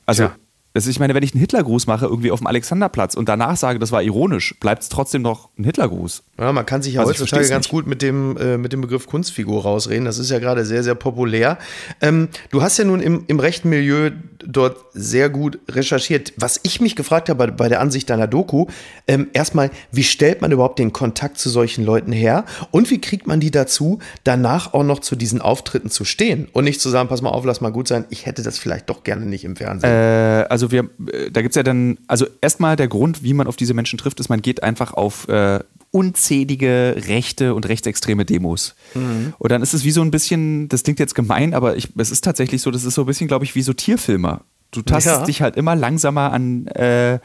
Also 0.06 0.24
ja. 0.24 0.36
Das 0.74 0.84
ist, 0.84 0.90
ich 0.90 1.00
meine, 1.00 1.14
wenn 1.14 1.22
ich 1.22 1.32
einen 1.34 1.40
Hitlergruß 1.40 1.86
mache, 1.86 2.06
irgendwie 2.06 2.30
auf 2.30 2.40
dem 2.40 2.46
Alexanderplatz 2.46 3.14
und 3.14 3.28
danach 3.28 3.56
sage, 3.56 3.78
das 3.78 3.92
war 3.92 4.02
ironisch, 4.02 4.54
bleibt 4.60 4.82
es 4.82 4.88
trotzdem 4.88 5.22
noch 5.22 5.50
ein 5.58 5.64
Hitlergruß. 5.64 6.22
Ja, 6.38 6.52
man 6.52 6.66
kann 6.66 6.82
sich 6.82 6.94
ja 6.94 7.00
also 7.00 7.12
heutzutage 7.12 7.48
ganz 7.48 7.68
gut 7.68 7.86
mit 7.86 8.02
dem, 8.02 8.36
äh, 8.36 8.56
mit 8.56 8.72
dem 8.72 8.80
Begriff 8.80 9.06
Kunstfigur 9.06 9.62
rausreden. 9.62 10.04
Das 10.04 10.18
ist 10.18 10.30
ja 10.30 10.38
gerade 10.38 10.64
sehr, 10.64 10.82
sehr 10.82 10.94
populär. 10.94 11.58
Ähm, 12.00 12.28
du 12.50 12.62
hast 12.62 12.78
ja 12.78 12.84
nun 12.84 13.00
im, 13.00 13.24
im 13.26 13.38
rechten 13.38 13.68
Milieu 13.68 14.10
dort 14.44 14.76
sehr 14.92 15.28
gut 15.28 15.58
recherchiert. 15.68 16.32
Was 16.36 16.60
ich 16.62 16.80
mich 16.80 16.96
gefragt 16.96 17.28
habe 17.28 17.46
bei, 17.46 17.50
bei 17.52 17.68
der 17.68 17.80
Ansicht 17.80 18.10
deiner 18.10 18.26
Doku, 18.26 18.66
ähm, 19.06 19.28
erstmal, 19.32 19.70
wie 19.90 20.02
stellt 20.02 20.42
man 20.42 20.52
überhaupt 20.52 20.78
den 20.78 20.92
Kontakt 20.92 21.38
zu 21.38 21.50
solchen 21.50 21.84
Leuten 21.84 22.12
her? 22.12 22.44
Und 22.70 22.90
wie 22.90 23.00
kriegt 23.00 23.26
man 23.26 23.40
die 23.40 23.50
dazu, 23.50 23.98
danach 24.24 24.74
auch 24.74 24.84
noch 24.84 25.00
zu 25.00 25.16
diesen 25.16 25.40
Auftritten 25.40 25.90
zu 25.90 26.04
stehen 26.04 26.48
und 26.52 26.64
nicht 26.64 26.80
zu 26.80 26.88
sagen, 26.88 27.08
pass 27.08 27.22
mal 27.22 27.30
auf, 27.30 27.44
lass 27.44 27.60
mal 27.60 27.70
gut 27.70 27.88
sein, 27.88 28.04
ich 28.10 28.26
hätte 28.26 28.42
das 28.42 28.58
vielleicht 28.58 28.88
doch 28.90 29.04
gerne 29.04 29.26
nicht 29.26 29.44
im 29.44 29.56
Fernsehen. 29.56 29.90
Äh, 29.90 30.46
also 30.48 30.61
wir, 30.70 30.90
äh, 31.12 31.30
da 31.30 31.42
gibt 31.42 31.52
es 31.52 31.56
ja 31.56 31.62
dann, 31.62 31.98
also 32.06 32.26
erstmal 32.40 32.76
der 32.76 32.88
Grund, 32.88 33.22
wie 33.22 33.34
man 33.34 33.46
auf 33.46 33.56
diese 33.56 33.74
Menschen 33.74 33.98
trifft, 33.98 34.20
ist, 34.20 34.28
man 34.28 34.42
geht 34.42 34.62
einfach 34.62 34.94
auf 34.94 35.28
äh, 35.28 35.60
unzählige 35.90 36.96
rechte 37.08 37.54
und 37.54 37.68
rechtsextreme 37.68 38.24
Demos. 38.24 38.74
Mhm. 38.94 39.34
Und 39.38 39.52
dann 39.52 39.62
ist 39.62 39.74
es 39.74 39.84
wie 39.84 39.90
so 39.90 40.02
ein 40.02 40.10
bisschen, 40.10 40.68
das 40.68 40.82
klingt 40.82 40.98
jetzt 40.98 41.14
gemein, 41.14 41.54
aber 41.54 41.76
ich, 41.76 41.88
es 41.96 42.10
ist 42.10 42.24
tatsächlich 42.24 42.62
so, 42.62 42.70
das 42.70 42.84
ist 42.84 42.94
so 42.94 43.02
ein 43.02 43.06
bisschen, 43.06 43.28
glaube 43.28 43.44
ich, 43.44 43.54
wie 43.54 43.62
so 43.62 43.72
Tierfilmer. 43.72 44.42
Du 44.70 44.80
tastest 44.80 45.20
ja. 45.20 45.26
dich 45.26 45.42
halt 45.42 45.56
immer 45.56 45.76
langsamer 45.76 46.32
an, 46.32 46.66
äh, 46.68 47.18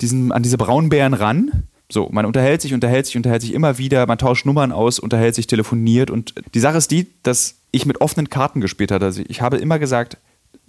diesen, 0.00 0.32
an 0.32 0.42
diese 0.42 0.56
Braunbären 0.56 1.12
ran. 1.12 1.64
So, 1.90 2.08
man 2.10 2.24
unterhält 2.24 2.62
sich, 2.62 2.72
unterhält 2.72 3.04
sich, 3.06 3.16
unterhält 3.16 3.42
sich 3.42 3.52
immer 3.52 3.76
wieder, 3.76 4.06
man 4.06 4.16
tauscht 4.16 4.46
Nummern 4.46 4.72
aus, 4.72 4.98
unterhält 4.98 5.34
sich, 5.34 5.46
telefoniert. 5.46 6.10
Und 6.10 6.34
die 6.54 6.60
Sache 6.60 6.78
ist 6.78 6.90
die, 6.90 7.08
dass 7.22 7.56
ich 7.72 7.84
mit 7.84 8.00
offenen 8.00 8.30
Karten 8.30 8.62
gespielt 8.62 8.90
habe. 8.90 9.04
Also 9.04 9.22
ich 9.28 9.42
habe 9.42 9.58
immer 9.58 9.78
gesagt, 9.78 10.16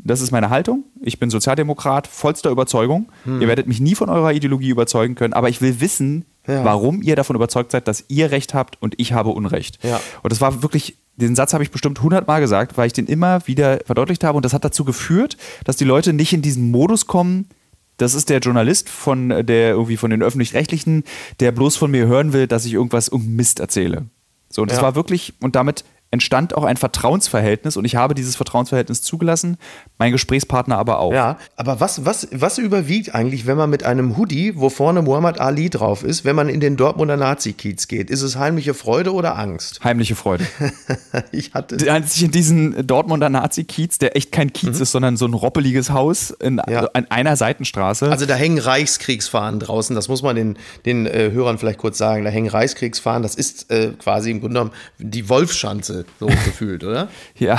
das 0.05 0.21
ist 0.21 0.31
meine 0.31 0.49
Haltung. 0.49 0.83
Ich 1.01 1.19
bin 1.19 1.29
Sozialdemokrat, 1.29 2.07
vollster 2.07 2.51
Überzeugung. 2.51 3.11
Hm. 3.23 3.41
Ihr 3.41 3.47
werdet 3.47 3.67
mich 3.67 3.79
nie 3.79 3.95
von 3.95 4.09
eurer 4.09 4.33
Ideologie 4.33 4.69
überzeugen 4.69 5.15
können, 5.15 5.33
aber 5.33 5.49
ich 5.49 5.61
will 5.61 5.79
wissen, 5.79 6.25
ja. 6.47 6.63
warum 6.63 7.01
ihr 7.01 7.15
davon 7.15 7.35
überzeugt 7.35 7.71
seid, 7.71 7.87
dass 7.87 8.05
ihr 8.07 8.29
Recht 8.31 8.53
habt 8.53 8.81
und 8.81 8.93
ich 8.97 9.13
habe 9.13 9.31
Unrecht. 9.31 9.83
Ja. 9.83 9.99
Und 10.21 10.31
das 10.31 10.41
war 10.41 10.61
wirklich, 10.61 10.97
den 11.15 11.35
Satz 11.35 11.53
habe 11.53 11.63
ich 11.63 11.71
bestimmt 11.71 12.01
hundertmal 12.01 12.39
gesagt, 12.39 12.77
weil 12.77 12.87
ich 12.87 12.93
den 12.93 13.07
immer 13.07 13.45
wieder 13.47 13.79
verdeutlicht 13.85 14.23
habe 14.23 14.35
und 14.37 14.45
das 14.45 14.53
hat 14.53 14.63
dazu 14.63 14.85
geführt, 14.85 15.37
dass 15.63 15.75
die 15.75 15.85
Leute 15.85 16.13
nicht 16.13 16.33
in 16.33 16.43
diesen 16.43 16.69
Modus 16.69 17.07
kommen, 17.07 17.49
das 17.97 18.13
ist 18.13 18.29
der 18.29 18.39
Journalist 18.39 18.89
von 18.89 19.29
der 19.29 19.71
irgendwie 19.71 19.97
von 19.97 20.11
den 20.11 20.21
öffentlich-rechtlichen, 20.21 21.03
der 21.39 21.51
bloß 21.51 21.77
von 21.77 21.89
mir 21.89 22.05
hören 22.05 22.33
will, 22.33 22.45
dass 22.45 22.65
ich 22.65 22.73
irgendwas 22.73 23.09
um 23.09 23.35
Mist 23.35 23.59
erzähle. 23.59 24.05
So, 24.49 24.61
und 24.61 24.69
das 24.69 24.77
ja. 24.77 24.83
war 24.83 24.95
wirklich, 24.95 25.33
und 25.41 25.55
damit 25.55 25.83
entstand 26.15 26.55
auch 26.55 26.63
ein 26.63 26.77
Vertrauensverhältnis 26.77 27.75
und 27.77 27.85
ich 27.85 27.95
habe 27.95 28.15
dieses 28.15 28.35
Vertrauensverhältnis 28.37 29.01
zugelassen, 29.01 29.57
mein 29.97 30.11
Gesprächspartner 30.11 30.77
aber 30.77 30.99
auch. 30.99 31.13
Ja, 31.13 31.37
aber 31.57 31.81
was, 31.81 32.05
was, 32.05 32.29
was 32.31 32.57
überwiegt 32.57 33.13
eigentlich, 33.13 33.45
wenn 33.45 33.57
man 33.57 33.69
mit 33.69 33.83
einem 33.83 34.17
Hoodie, 34.17 34.53
wo 34.55 34.69
vorne 34.69 35.01
Muhammad 35.01 35.39
Ali 35.39 35.69
drauf 35.69 36.03
ist, 36.03 36.23
wenn 36.23 36.35
man 36.35 36.47
in 36.47 36.61
den 36.61 36.77
Dortmunder 36.77 37.17
Nazi-Kiez 37.17 37.87
geht? 37.87 38.09
Ist 38.09 38.21
es 38.21 38.37
heimliche 38.37 38.73
Freude 38.73 39.13
oder 39.13 39.37
Angst? 39.37 39.83
Heimliche 39.83 40.15
Freude. 40.15 40.45
ich 41.31 41.53
hatte. 41.53 41.91
Als 41.91 42.15
ich 42.15 42.23
in 42.23 42.31
diesen 42.31 42.87
Dortmunder 42.87 43.29
Nazi-Kiez, 43.29 43.97
der 43.97 44.15
echt 44.15 44.31
kein 44.31 44.53
Kiez 44.53 44.77
mhm. 44.77 44.83
ist, 44.83 44.91
sondern 44.91 45.17
so 45.17 45.25
ein 45.25 45.33
roppeliges 45.33 45.89
Haus 45.89 46.31
in, 46.31 46.61
ja. 46.69 46.87
an 46.93 47.07
einer 47.09 47.35
Seitenstraße. 47.35 48.09
Also 48.09 48.25
da 48.25 48.35
hängen 48.35 48.57
Reichskriegsfahnen 48.57 49.59
draußen, 49.59 49.95
das 49.95 50.07
muss 50.07 50.23
man 50.23 50.37
den, 50.37 50.57
den 50.85 51.07
äh, 51.07 51.31
Hörern 51.31 51.57
vielleicht 51.57 51.79
kurz 51.79 51.97
sagen. 51.97 52.23
Da 52.23 52.29
hängen 52.29 52.47
Reichskriegsfahnen, 52.47 53.21
das 53.21 53.35
ist 53.35 53.69
äh, 53.69 53.91
quasi 53.99 54.31
im 54.31 54.39
Grunde 54.39 54.53
genommen 54.53 54.71
die 54.97 55.27
Wolfschanze 55.27 56.04
so 56.19 56.25
gefühlt, 56.45 56.83
oder? 56.83 57.09
Ja, 57.37 57.57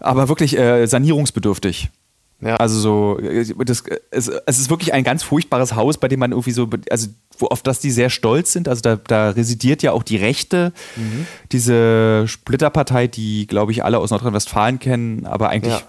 aber 0.00 0.28
wirklich 0.28 0.58
äh, 0.58 0.86
sanierungsbedürftig. 0.86 1.90
Ja. 2.40 2.56
Also 2.56 2.78
so, 2.78 3.18
das, 3.64 3.82
es, 4.10 4.28
es, 4.28 4.58
ist 4.58 4.68
wirklich 4.68 4.92
ein 4.92 5.04
ganz 5.04 5.22
furchtbares 5.22 5.74
Haus, 5.74 5.96
bei 5.96 6.08
dem 6.08 6.20
man 6.20 6.32
irgendwie 6.32 6.50
so, 6.50 6.68
also 6.90 7.08
wo, 7.38 7.46
auf 7.46 7.62
das 7.62 7.80
die 7.80 7.90
sehr 7.90 8.10
stolz 8.10 8.52
sind. 8.52 8.68
Also 8.68 8.82
da, 8.82 8.96
da 8.96 9.30
residiert 9.30 9.82
ja 9.82 9.92
auch 9.92 10.02
die 10.02 10.16
Rechte, 10.16 10.72
mhm. 10.96 11.26
diese 11.52 12.24
Splitterpartei, 12.26 13.06
die, 13.06 13.46
glaube 13.46 13.72
ich, 13.72 13.84
alle 13.84 13.98
aus 13.98 14.10
Nordrhein-Westfalen 14.10 14.78
kennen, 14.78 15.24
aber 15.24 15.48
eigentlich 15.48 15.74
ja. 15.74 15.82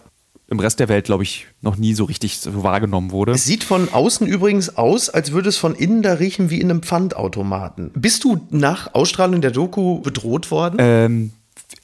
im 0.47 0.59
Rest 0.59 0.79
der 0.79 0.87
Welt, 0.87 1.05
glaube 1.05 1.23
ich, 1.23 1.47
noch 1.61 1.75
nie 1.75 1.93
so 1.93 2.05
richtig 2.05 2.39
so 2.39 2.63
wahrgenommen 2.63 3.11
wurde. 3.11 3.33
Es 3.33 3.43
sieht 3.43 3.65
von 3.65 3.91
außen 3.91 4.25
übrigens 4.25 4.77
aus, 4.77 5.09
als 5.09 5.33
würde 5.33 5.49
es 5.49 5.57
von 5.57 5.75
innen 5.75 6.01
da 6.01 6.13
riechen 6.13 6.49
wie 6.49 6.61
in 6.61 6.71
einem 6.71 6.81
Pfandautomaten. 6.81 7.91
Bist 7.93 8.23
du 8.23 8.39
nach 8.51 8.93
Ausstrahlung 8.93 9.41
der 9.41 9.51
Doku 9.51 9.99
bedroht 9.99 10.49
worden? 10.49 10.77
Ähm, 10.79 11.31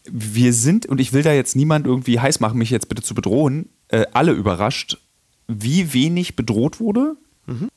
wir 0.09 0.53
sind, 0.53 0.85
und 0.85 0.99
ich 0.99 1.13
will 1.13 1.23
da 1.23 1.33
jetzt 1.33 1.55
niemand 1.55 1.87
irgendwie 1.87 2.19
heiß 2.19 2.39
machen, 2.39 2.57
mich 2.57 2.69
jetzt 2.69 2.89
bitte 2.89 3.01
zu 3.01 3.13
bedrohen, 3.13 3.69
äh, 3.89 4.05
alle 4.13 4.31
überrascht, 4.31 4.97
wie 5.47 5.93
wenig 5.93 6.35
bedroht 6.35 6.79
wurde. 6.79 7.15
Mhm. 7.45 7.69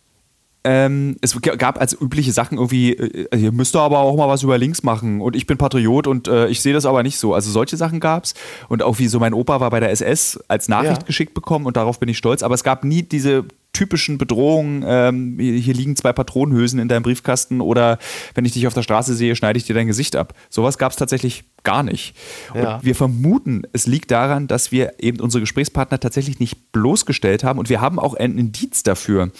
Ähm, 0.68 1.16
es 1.20 1.40
gab 1.40 1.80
als 1.80 1.96
übliche 2.00 2.32
Sachen 2.32 2.58
irgendwie, 2.58 2.94
äh, 2.94 3.36
ihr 3.36 3.52
müsst 3.52 3.76
aber 3.76 4.00
auch 4.00 4.16
mal 4.16 4.28
was 4.28 4.42
über 4.42 4.58
links 4.58 4.82
machen 4.82 5.20
und 5.20 5.36
ich 5.36 5.46
bin 5.46 5.58
Patriot 5.58 6.08
und 6.08 6.26
äh, 6.26 6.48
ich 6.48 6.60
sehe 6.60 6.74
das 6.74 6.86
aber 6.86 7.04
nicht 7.04 7.18
so. 7.18 7.34
Also 7.34 7.52
solche 7.52 7.76
Sachen 7.76 8.00
gab 8.00 8.24
es 8.24 8.34
und 8.68 8.82
auch 8.82 8.98
wie 8.98 9.06
so 9.06 9.20
mein 9.20 9.32
Opa 9.32 9.60
war 9.60 9.70
bei 9.70 9.78
der 9.78 9.92
SS 9.92 10.40
als 10.48 10.66
Nachricht 10.66 11.02
ja. 11.02 11.06
geschickt 11.06 11.34
bekommen 11.34 11.66
und 11.66 11.76
darauf 11.76 12.00
bin 12.00 12.08
ich 12.08 12.18
stolz. 12.18 12.42
Aber 12.42 12.56
es 12.56 12.64
gab 12.64 12.82
nie 12.82 13.04
diese 13.04 13.44
typischen 13.76 14.16
Bedrohungen, 14.16 14.82
ähm, 14.86 15.38
hier 15.38 15.74
liegen 15.74 15.96
zwei 15.96 16.14
Patronenhülsen 16.14 16.80
in 16.80 16.88
deinem 16.88 17.02
Briefkasten 17.02 17.60
oder 17.60 17.98
wenn 18.34 18.46
ich 18.46 18.52
dich 18.52 18.66
auf 18.66 18.72
der 18.72 18.82
Straße 18.82 19.14
sehe, 19.14 19.36
schneide 19.36 19.58
ich 19.58 19.66
dir 19.66 19.74
dein 19.74 19.86
Gesicht 19.86 20.16
ab. 20.16 20.32
Sowas 20.48 20.78
gab 20.78 20.92
es 20.92 20.96
tatsächlich 20.96 21.44
gar 21.62 21.82
nicht. 21.82 22.16
Ja. 22.54 22.76
Und 22.76 22.84
wir 22.84 22.94
vermuten, 22.94 23.64
es 23.74 23.86
liegt 23.86 24.10
daran, 24.10 24.48
dass 24.48 24.72
wir 24.72 24.94
eben 24.98 25.20
unsere 25.20 25.42
Gesprächspartner 25.42 26.00
tatsächlich 26.00 26.40
nicht 26.40 26.72
bloßgestellt 26.72 27.44
haben 27.44 27.58
und 27.58 27.68
wir 27.68 27.82
haben 27.82 27.98
auch 27.98 28.14
ein 28.14 28.38
Indiz 28.38 28.82
dafür. 28.82 29.30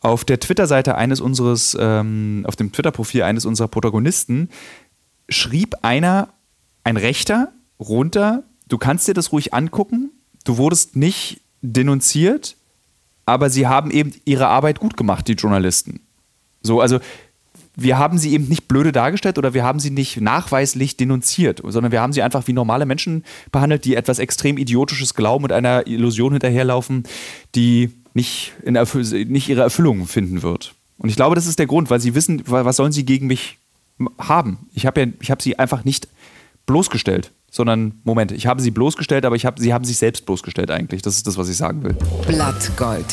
Auf 0.00 0.24
der 0.24 0.40
Twitter-Seite 0.40 0.96
eines 0.96 1.20
unseres, 1.20 1.76
ähm, 1.78 2.42
auf 2.48 2.56
dem 2.56 2.72
Twitter-Profil 2.72 3.22
eines 3.22 3.46
unserer 3.46 3.68
Protagonisten 3.68 4.48
schrieb 5.28 5.76
einer, 5.82 6.30
ein 6.82 6.96
Rechter, 6.96 7.52
runter, 7.78 8.42
du 8.68 8.78
kannst 8.78 9.06
dir 9.06 9.14
das 9.14 9.30
ruhig 9.30 9.54
angucken, 9.54 10.10
du 10.44 10.56
wurdest 10.56 10.96
nicht 10.96 11.40
denunziert, 11.62 12.55
aber 13.26 13.50
sie 13.50 13.66
haben 13.66 13.90
eben 13.90 14.14
ihre 14.24 14.46
Arbeit 14.46 14.80
gut 14.80 14.96
gemacht, 14.96 15.28
die 15.28 15.32
Journalisten. 15.32 16.00
So, 16.62 16.80
also 16.80 17.00
wir 17.74 17.98
haben 17.98 18.16
sie 18.16 18.32
eben 18.32 18.48
nicht 18.48 18.68
blöde 18.68 18.90
dargestellt 18.90 19.36
oder 19.36 19.52
wir 19.52 19.62
haben 19.62 19.80
sie 19.80 19.90
nicht 19.90 20.20
nachweislich 20.20 20.96
denunziert, 20.96 21.60
sondern 21.62 21.92
wir 21.92 22.00
haben 22.00 22.14
sie 22.14 22.22
einfach 22.22 22.46
wie 22.46 22.54
normale 22.54 22.86
Menschen 22.86 23.24
behandelt, 23.52 23.84
die 23.84 23.96
etwas 23.96 24.18
extrem 24.18 24.56
Idiotisches 24.56 25.14
glauben 25.14 25.44
und 25.44 25.52
einer 25.52 25.86
Illusion 25.86 26.32
hinterherlaufen, 26.32 27.02
die 27.54 27.92
nicht, 28.14 28.54
in 28.62 28.78
nicht 29.30 29.48
ihre 29.50 29.60
Erfüllung 29.60 30.06
finden 30.06 30.42
wird. 30.42 30.74
Und 30.96 31.10
ich 31.10 31.16
glaube, 31.16 31.34
das 31.34 31.46
ist 31.46 31.58
der 31.58 31.66
Grund, 31.66 31.90
weil 31.90 32.00
sie 32.00 32.14
wissen, 32.14 32.42
was 32.46 32.76
sollen 32.76 32.92
sie 32.92 33.04
gegen 33.04 33.26
mich 33.26 33.58
haben. 34.18 34.70
Ich 34.72 34.86
habe 34.86 35.00
ja, 35.00 35.06
ich 35.20 35.30
habe 35.30 35.42
sie 35.42 35.58
einfach 35.58 35.84
nicht 35.84 36.08
bloßgestellt 36.64 37.32
sondern 37.56 37.94
Moment, 38.04 38.32
ich 38.32 38.46
habe 38.46 38.60
sie 38.60 38.70
bloßgestellt, 38.70 39.24
aber 39.24 39.34
ich 39.34 39.46
hab, 39.46 39.58
sie 39.58 39.72
haben 39.72 39.84
sich 39.84 39.96
selbst 39.96 40.26
bloßgestellt 40.26 40.70
eigentlich. 40.70 41.02
Das 41.02 41.16
ist 41.16 41.26
das, 41.26 41.38
was 41.38 41.48
ich 41.48 41.56
sagen 41.56 41.82
will. 41.82 41.96
Blattgold. 42.26 43.06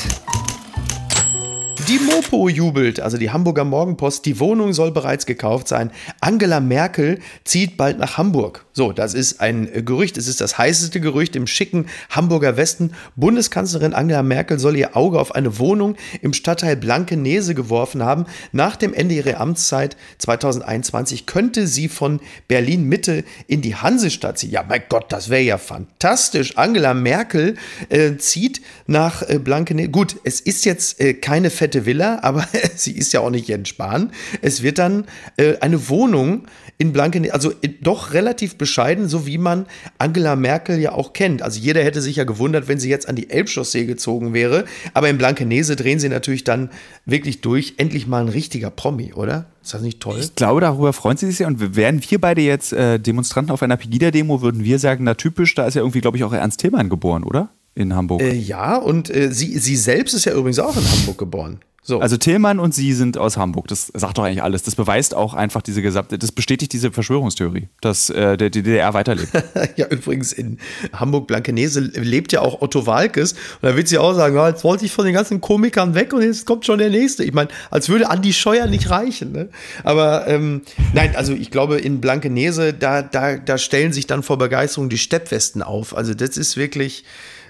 Die 1.90 2.00
Mopo 2.00 2.48
jubelt, 2.48 3.02
also 3.02 3.18
die 3.18 3.32
Hamburger 3.32 3.66
Morgenpost. 3.66 4.26
Die 4.26 4.40
Wohnung 4.40 4.72
soll 4.72 4.92
bereits 4.92 5.26
gekauft 5.26 5.68
sein. 5.68 5.92
Angela 6.22 6.62
Merkel 6.62 7.20
zieht 7.44 7.76
bald 7.76 8.00
nach 8.00 8.18
Hamburg. 8.18 8.66
So, 8.72 8.94
das 8.94 9.14
ist 9.14 9.42
ein 9.42 9.70
Gerücht. 9.86 10.18
Es 10.18 10.28
ist 10.28 10.40
das 10.40 10.58
heißeste 10.58 11.02
Gerücht 11.02 11.36
im 11.36 11.46
schicken 11.46 11.88
Hamburger 12.10 12.56
Westen. 12.56 12.94
Bundeskanzlerin 13.18 13.94
Angela 13.94 14.24
Merkel 14.24 14.60
soll 14.60 14.78
ihr 14.78 14.96
Auge 14.96 15.20
auf 15.20 15.36
eine 15.36 15.60
Wohnung 15.60 15.96
im 16.22 16.32
Stadtteil 16.32 16.78
Blankenese 16.78 17.54
geworfen 17.54 18.02
haben. 18.02 18.28
Nach 18.54 18.78
dem 18.78 18.94
Ende 18.94 19.16
ihrer 19.16 19.42
Amtszeit 19.42 19.98
2021 20.20 21.26
könnte 21.26 21.68
sie 21.68 21.90
von 21.90 22.22
Berlin 22.48 22.88
Mitte 22.88 23.26
in 23.48 23.62
die 23.62 23.76
Hansestadt 23.76 24.40
ziehen. 24.40 24.52
Ja, 24.52 24.64
mein 24.68 24.84
Gott, 24.88 25.12
das 25.12 25.30
wäre 25.30 25.42
ja 25.42 25.58
fantastisch. 25.58 26.58
Angela 26.58 26.94
Merkel 26.94 27.56
äh, 27.90 28.16
zieht 28.16 28.62
nach 28.88 29.22
äh, 29.28 29.38
Blankenese. 29.38 29.90
Gut, 29.90 30.16
es 30.24 30.40
ist 30.40 30.64
jetzt 30.64 31.02
äh, 31.02 31.14
keine 31.14 31.50
fette 31.50 31.73
fette 31.74 31.86
Villa, 31.86 32.20
aber 32.22 32.48
sie 32.76 32.94
ist 32.94 33.14
ja 33.14 33.20
auch 33.20 33.30
nicht 33.30 33.48
Jens 33.48 33.70
Spahn. 33.70 34.12
Es 34.42 34.62
wird 34.62 34.78
dann 34.78 35.06
äh, 35.38 35.58
eine 35.60 35.90
Wohnung 35.90 36.44
in 36.78 36.94
Blankenese, 36.94 37.34
also 37.34 37.52
äh, 37.62 37.70
doch 37.82 38.14
relativ 38.14 38.58
bescheiden, 38.58 39.08
so 39.08 39.26
wie 39.26 39.38
man 39.38 39.66
Angela 39.98 40.36
Merkel 40.36 40.80
ja 40.80 40.92
auch 40.94 41.14
kennt. 41.14 41.42
Also 41.42 41.60
jeder 41.60 41.84
hätte 41.84 42.02
sich 42.02 42.18
ja 42.18 42.24
gewundert, 42.24 42.68
wenn 42.68 42.80
sie 42.80 42.90
jetzt 42.90 43.08
an 43.08 43.16
die 43.16 43.30
Elbchaussee 43.30 43.86
gezogen 43.86 44.34
wäre. 44.34 44.66
Aber 44.94 45.10
in 45.10 45.18
Blankenese 45.18 45.76
drehen 45.76 46.00
sie 46.00 46.10
natürlich 46.10 46.44
dann 46.44 46.70
wirklich 47.06 47.42
durch. 47.42 47.76
Endlich 47.78 48.08
mal 48.08 48.22
ein 48.22 48.30
richtiger 48.30 48.70
Promi, 48.70 49.14
oder? 49.14 49.46
Ist 49.64 49.74
das 49.74 49.82
nicht 49.82 50.00
toll? 50.00 50.20
Ich 50.20 50.36
glaube, 50.36 50.62
darüber 50.62 50.94
freuen 50.94 51.18
sie 51.18 51.28
sich 51.28 51.38
sehr. 51.38 51.48
Und 51.48 51.76
wären 51.76 52.02
wir 52.08 52.20
beide 52.20 52.42
jetzt 52.42 52.74
äh, 52.74 53.00
Demonstranten 53.00 53.52
auf 53.52 53.64
einer 53.64 53.78
Pegida-Demo, 53.78 54.42
würden 54.42 54.64
wir 54.64 54.78
sagen, 54.80 55.06
na 55.06 55.14
typisch, 55.14 55.56
da 55.56 55.66
ist 55.66 55.76
ja 55.76 55.82
irgendwie, 55.82 56.02
glaube 56.02 56.18
ich, 56.18 56.24
auch 56.24 56.34
Ernst 56.34 56.60
Thälmann 56.60 56.90
geboren, 56.90 57.24
oder? 57.24 57.50
In 57.76 57.96
Hamburg. 57.96 58.22
Äh, 58.22 58.34
ja, 58.34 58.78
und 58.78 59.10
äh, 59.10 59.32
sie, 59.32 59.58
sie 59.58 59.76
selbst 59.76 60.14
ist 60.14 60.26
ja 60.26 60.34
übrigens 60.34 60.60
auch 60.60 60.76
in 60.76 60.90
Hamburg 60.90 61.18
geboren. 61.18 61.60
So. 61.86 62.00
Also 62.00 62.16
Tillmann 62.16 62.60
und 62.60 62.74
sie 62.74 62.94
sind 62.94 63.18
aus 63.18 63.36
Hamburg. 63.36 63.68
Das 63.68 63.92
sagt 63.94 64.18
doch 64.18 64.24
eigentlich 64.24 64.42
alles. 64.42 64.64
Das 64.64 64.76
beweist 64.76 65.14
auch 65.14 65.34
einfach 65.34 65.62
diese 65.62 65.82
gesamte, 65.82 66.18
das 66.18 66.32
bestätigt 66.32 66.72
diese 66.72 66.94
Verschwörungstheorie, 66.94 67.68
dass 67.82 68.10
äh, 68.10 68.38
der, 68.38 68.50
die 68.50 68.64
DDR 68.64 68.94
weiterlebt. 68.94 69.32
ja, 69.76 69.88
übrigens 69.88 70.32
in 70.32 70.60
Hamburg-Blankenese 70.94 71.82
lebt 71.82 72.32
ja 72.32 72.40
auch 72.40 72.62
Otto 72.62 72.88
Walkes. 72.88 73.34
Und 73.34 73.64
da 73.64 73.76
wird 73.76 73.90
sie 73.90 73.98
auch 73.98 74.14
sagen, 74.14 74.34
ja, 74.34 74.48
jetzt 74.48 74.64
wollte 74.64 74.86
ich 74.86 74.94
von 74.94 75.04
den 75.04 75.14
ganzen 75.14 75.42
Komikern 75.42 75.94
weg 75.94 76.14
und 76.14 76.22
jetzt 76.22 76.46
kommt 76.46 76.66
schon 76.66 76.80
der 76.80 76.90
nächste. 76.90 77.26
Ich 77.26 77.34
meine, 77.34 77.50
als 77.70 77.90
würde 77.90 78.10
Andi 78.10 78.32
Scheuer 78.32 78.68
nicht 78.68 78.90
reichen. 78.90 79.34
Ne? 79.34 79.50
Aber 79.84 80.26
ähm, 80.28 80.62
nein, 80.94 81.18
also 81.18 81.34
ich 81.34 81.52
glaube, 81.52 81.80
in 81.80 82.00
Blankenese, 82.00 82.74
da, 82.74 83.02
da, 83.02 83.36
da 83.36 83.58
stellen 83.58 83.92
sich 83.92 84.08
dann 84.08 84.24
vor 84.24 84.38
Begeisterung 84.38 84.88
die 84.88 84.98
Steppwesten 84.98 85.62
auf. 85.62 85.98
Also 85.98 86.14
das 86.14 86.38
ist 86.38 86.56
wirklich. 86.56 87.04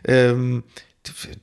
Ähm, 0.05 0.63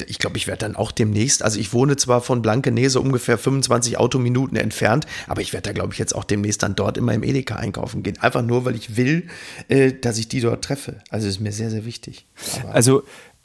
ich 0.07 0.19
glaube, 0.19 0.39
ich 0.39 0.47
werde 0.47 0.61
dann 0.61 0.75
auch 0.75 0.91
demnächst, 0.91 1.43
also 1.43 1.61
ich 1.61 1.75
wohne 1.75 1.97
zwar 1.97 2.23
von 2.23 2.41
Blankenese 2.41 2.99
ungefähr 2.99 3.37
25 3.37 3.99
Autominuten 3.99 4.57
entfernt, 4.57 5.07
aber 5.27 5.43
ich 5.43 5.53
werde 5.53 5.69
da, 5.69 5.73
glaube 5.75 5.93
ich, 5.93 5.99
jetzt 5.99 6.15
auch 6.15 6.25
demnächst 6.25 6.63
dann 6.63 6.75
dort 6.75 6.97
immer 6.97 7.13
im 7.13 7.23
Edeka 7.23 7.57
einkaufen 7.57 8.03
gehen. 8.03 8.19
Einfach 8.21 8.43
nur, 8.43 8.65
weil 8.65 8.75
ich 8.75 8.97
will, 8.97 9.29
äh, 9.69 9.93
dass 9.93 10.19
ich 10.19 10.29
die 10.29 10.41
dort 10.41 10.65
treffe. 10.65 11.01
Also 11.11 11.29
ist 11.29 11.41
mir 11.41 11.53
sehr, 11.53 11.71
sehr 11.71 11.85
wichtig. 11.85 12.27
Aber 12.63 12.75
also 12.75 13.03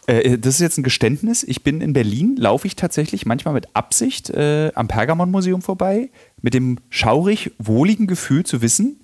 äh, 0.08 0.38
das 0.38 0.56
ist 0.56 0.62
jetzt 0.62 0.78
ein 0.78 0.84
Geständnis. 0.84 1.44
Ich 1.44 1.64
bin 1.64 1.82
in 1.82 1.92
Berlin, 1.92 2.38
laufe 2.38 2.68
ich 2.68 2.78
tatsächlich 2.78 3.26
manchmal 3.26 3.54
mit 3.54 3.76
Absicht 3.76 4.30
äh, 4.30 4.72
am 4.74 4.88
Pergamon-Museum 4.88 5.62
vorbei, 5.62 6.10
mit 6.42 6.54
dem 6.54 6.80
schaurig 6.90 7.52
wohligen 7.58 8.08
Gefühl 8.08 8.46
zu 8.46 8.62
wissen, 8.62 9.02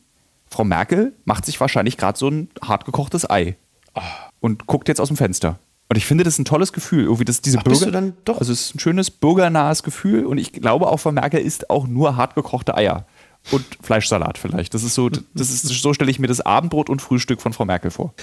Frau 0.49 0.65
Merkel 0.65 1.13
macht 1.23 1.45
sich 1.45 1.59
wahrscheinlich 1.59 1.97
gerade 1.97 2.19
so 2.19 2.29
ein 2.29 2.49
hartgekochtes 2.61 3.29
Ei. 3.29 3.55
Oh. 3.95 4.01
Und 4.41 4.67
guckt 4.67 4.89
jetzt 4.89 4.99
aus 4.99 5.07
dem 5.07 5.17
Fenster. 5.17 5.59
Und 5.91 5.97
ich 5.97 6.05
finde 6.05 6.23
das 6.23 6.39
ein 6.39 6.45
tolles 6.45 6.71
Gefühl. 6.71 7.03
Irgendwie 7.03 7.25
das, 7.25 7.41
diese 7.41 7.57
Ach, 7.57 7.63
Bürger, 7.63 7.87
du 7.87 7.91
dann 7.91 8.13
doch? 8.23 8.39
Also 8.39 8.53
es 8.53 8.67
ist 8.67 8.75
ein 8.75 8.79
schönes 8.79 9.11
bürgernahes 9.11 9.83
Gefühl 9.83 10.25
und 10.25 10.37
ich 10.37 10.53
glaube 10.53 10.87
auch 10.87 11.01
von 11.01 11.13
Merkel 11.13 11.41
ist 11.41 11.69
auch 11.69 11.85
nur 11.85 12.15
hart 12.15 12.33
gekochte 12.33 12.77
Eier 12.77 13.05
und 13.49 13.65
Fleischsalat 13.81 14.37
vielleicht. 14.37 14.73
Das 14.73 14.83
ist 14.83 14.95
so, 14.95 15.09
das 15.09 15.49
ist, 15.49 15.67
so 15.67 15.93
stelle 15.93 16.11
ich 16.11 16.19
mir 16.19 16.27
das 16.27 16.41
Abendbrot 16.41 16.89
und 16.89 17.01
Frühstück 17.01 17.41
von 17.41 17.53
Frau 17.53 17.65
Merkel 17.65 17.91
vor. 17.91 18.13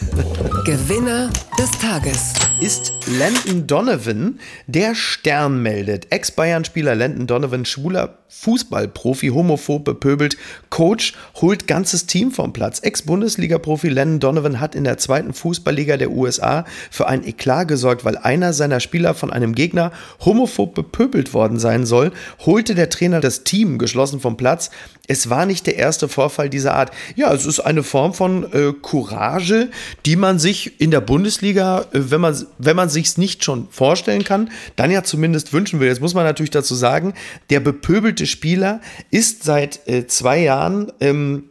Gewinner 0.64 1.30
des 1.58 1.70
Tages 1.72 2.34
ist 2.60 2.92
Landon 3.18 3.66
Donovan, 3.66 4.38
der 4.66 4.94
Stern 4.94 5.62
meldet. 5.62 6.12
Ex-Bayern-Spieler 6.12 6.94
Landon 6.94 7.26
Donovan, 7.26 7.64
schwuler 7.64 8.18
Fußballprofi, 8.28 9.28
homophob 9.28 9.84
bepöbelt, 9.84 10.36
Coach, 10.70 11.14
holt 11.40 11.66
ganzes 11.66 12.06
Team 12.06 12.30
vom 12.30 12.52
Platz. 12.52 12.80
Ex-Bundesliga-Profi 12.80 13.88
Landon 13.88 14.20
Donovan 14.20 14.60
hat 14.60 14.74
in 14.74 14.84
der 14.84 14.98
zweiten 14.98 15.32
Fußballliga 15.32 15.96
der 15.96 16.10
USA 16.10 16.64
für 16.90 17.08
ein 17.08 17.26
Eklat 17.26 17.68
gesorgt, 17.68 18.04
weil 18.04 18.16
einer 18.18 18.52
seiner 18.52 18.80
Spieler 18.80 19.14
von 19.14 19.32
einem 19.32 19.54
Gegner 19.54 19.92
homophob 20.24 20.74
bepöbelt 20.74 21.34
worden 21.34 21.58
sein 21.58 21.86
soll, 21.86 22.12
holte 22.44 22.74
der 22.74 22.90
Trainer 22.90 23.20
das 23.20 23.44
Team 23.44 23.78
geschlossen 23.78 24.20
vom 24.20 24.36
Platz. 24.36 24.70
Es 25.10 25.30
war 25.30 25.46
nicht 25.46 25.66
der 25.66 25.76
erste 25.76 26.06
Vorfall 26.06 26.50
dieser 26.50 26.74
Art. 26.74 26.92
Ja, 27.16 27.32
es 27.32 27.46
ist 27.46 27.60
eine 27.60 27.82
Form 27.82 28.12
von 28.12 28.44
äh, 28.52 28.74
Courage, 28.80 29.70
die 30.04 30.16
man 30.16 30.38
sich 30.38 30.80
in 30.80 30.90
der 30.90 31.00
Bundesliga, 31.00 31.86
äh, 31.92 32.10
wenn 32.10 32.20
man 32.20 32.46
wenn 32.58 32.76
man 32.76 32.90
sich's 32.90 33.16
nicht 33.16 33.42
schon 33.42 33.68
vorstellen 33.70 34.22
kann, 34.22 34.50
dann 34.76 34.90
ja 34.90 35.02
zumindest 35.02 35.54
wünschen 35.54 35.80
will. 35.80 35.88
Jetzt 35.88 36.02
muss 36.02 36.14
man 36.14 36.24
natürlich 36.24 36.50
dazu 36.50 36.74
sagen, 36.74 37.14
der 37.48 37.60
bepöbelte 37.60 38.26
Spieler 38.26 38.82
ist 39.10 39.44
seit 39.44 39.88
äh, 39.88 40.06
zwei 40.06 40.40
Jahren 40.40 40.92
ähm, 41.00 41.44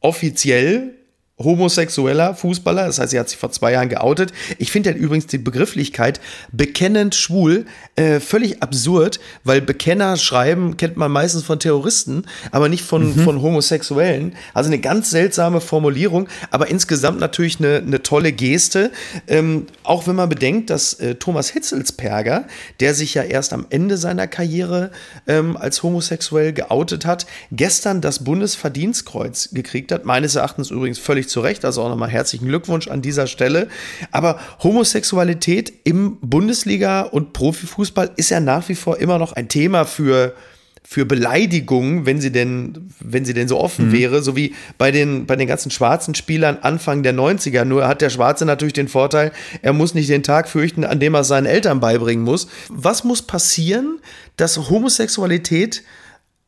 offiziell 0.00 0.94
homosexueller 1.38 2.34
Fußballer, 2.34 2.86
das 2.86 3.00
heißt, 3.00 3.12
er 3.12 3.20
hat 3.20 3.28
sich 3.28 3.38
vor 3.38 3.50
zwei 3.50 3.72
Jahren 3.72 3.88
geoutet. 3.88 4.32
Ich 4.58 4.70
finde 4.70 4.90
ja 4.90 4.96
übrigens 4.96 5.26
die 5.26 5.38
Begrifflichkeit 5.38 6.20
bekennend 6.52 7.16
schwul 7.16 7.66
äh, 7.96 8.20
völlig 8.20 8.62
absurd, 8.62 9.18
weil 9.42 9.60
Bekenner 9.60 10.16
schreiben 10.16 10.76
kennt 10.76 10.96
man 10.96 11.10
meistens 11.10 11.42
von 11.42 11.58
Terroristen, 11.58 12.24
aber 12.52 12.68
nicht 12.68 12.84
von, 12.84 13.16
mhm. 13.16 13.24
von 13.24 13.42
Homosexuellen. 13.42 14.36
Also 14.52 14.68
eine 14.68 14.78
ganz 14.78 15.10
seltsame 15.10 15.60
Formulierung, 15.60 16.28
aber 16.52 16.68
insgesamt 16.68 17.18
natürlich 17.18 17.58
eine, 17.58 17.78
eine 17.78 18.02
tolle 18.02 18.30
Geste. 18.30 18.92
Ähm, 19.26 19.66
auch 19.82 20.06
wenn 20.06 20.14
man 20.14 20.28
bedenkt, 20.28 20.70
dass 20.70 20.94
äh, 20.94 21.16
Thomas 21.16 21.48
Hitzelsperger, 21.48 22.46
der 22.78 22.94
sich 22.94 23.14
ja 23.14 23.24
erst 23.24 23.52
am 23.52 23.66
Ende 23.70 23.96
seiner 23.96 24.28
Karriere 24.28 24.92
ähm, 25.26 25.56
als 25.56 25.82
homosexuell 25.82 26.52
geoutet 26.52 27.06
hat, 27.06 27.26
gestern 27.50 28.00
das 28.00 28.22
Bundesverdienstkreuz 28.22 29.50
gekriegt 29.52 29.90
hat, 29.90 30.04
meines 30.04 30.36
Erachtens 30.36 30.70
übrigens 30.70 31.00
völlig 31.00 31.23
völlig 31.24 31.28
zu 31.28 31.40
Recht. 31.40 31.64
Also 31.64 31.82
auch 31.82 31.88
nochmal 31.88 32.10
herzlichen 32.10 32.46
Glückwunsch 32.46 32.88
an 32.88 33.02
dieser 33.02 33.26
Stelle. 33.26 33.68
Aber 34.10 34.38
Homosexualität 34.62 35.72
im 35.84 36.18
Bundesliga- 36.20 37.02
und 37.02 37.32
Profifußball 37.32 38.10
ist 38.16 38.30
ja 38.30 38.40
nach 38.40 38.68
wie 38.68 38.74
vor 38.74 38.98
immer 38.98 39.18
noch 39.18 39.32
ein 39.32 39.48
Thema 39.48 39.84
für 39.84 40.34
für 40.86 41.06
Beleidigungen, 41.06 42.04
wenn 42.04 42.20
sie 42.20 42.30
denn, 42.30 42.90
wenn 43.00 43.24
sie 43.24 43.32
denn 43.32 43.48
so 43.48 43.58
offen 43.58 43.88
mhm. 43.88 43.92
wäre, 43.92 44.22
so 44.22 44.36
wie 44.36 44.54
bei 44.76 44.90
den, 44.90 45.24
bei 45.24 45.34
den 45.34 45.48
ganzen 45.48 45.70
schwarzen 45.70 46.14
Spielern 46.14 46.58
Anfang 46.60 47.02
der 47.02 47.14
90er. 47.14 47.64
Nur 47.64 47.88
hat 47.88 48.02
der 48.02 48.10
Schwarze 48.10 48.44
natürlich 48.44 48.74
den 48.74 48.88
Vorteil, 48.88 49.32
er 49.62 49.72
muss 49.72 49.94
nicht 49.94 50.10
den 50.10 50.22
Tag 50.22 50.46
fürchten, 50.46 50.84
an 50.84 51.00
dem 51.00 51.14
er 51.14 51.24
seinen 51.24 51.46
Eltern 51.46 51.80
beibringen 51.80 52.22
muss. 52.22 52.48
Was 52.68 53.02
muss 53.02 53.22
passieren, 53.22 53.98
dass 54.36 54.68
Homosexualität 54.68 55.82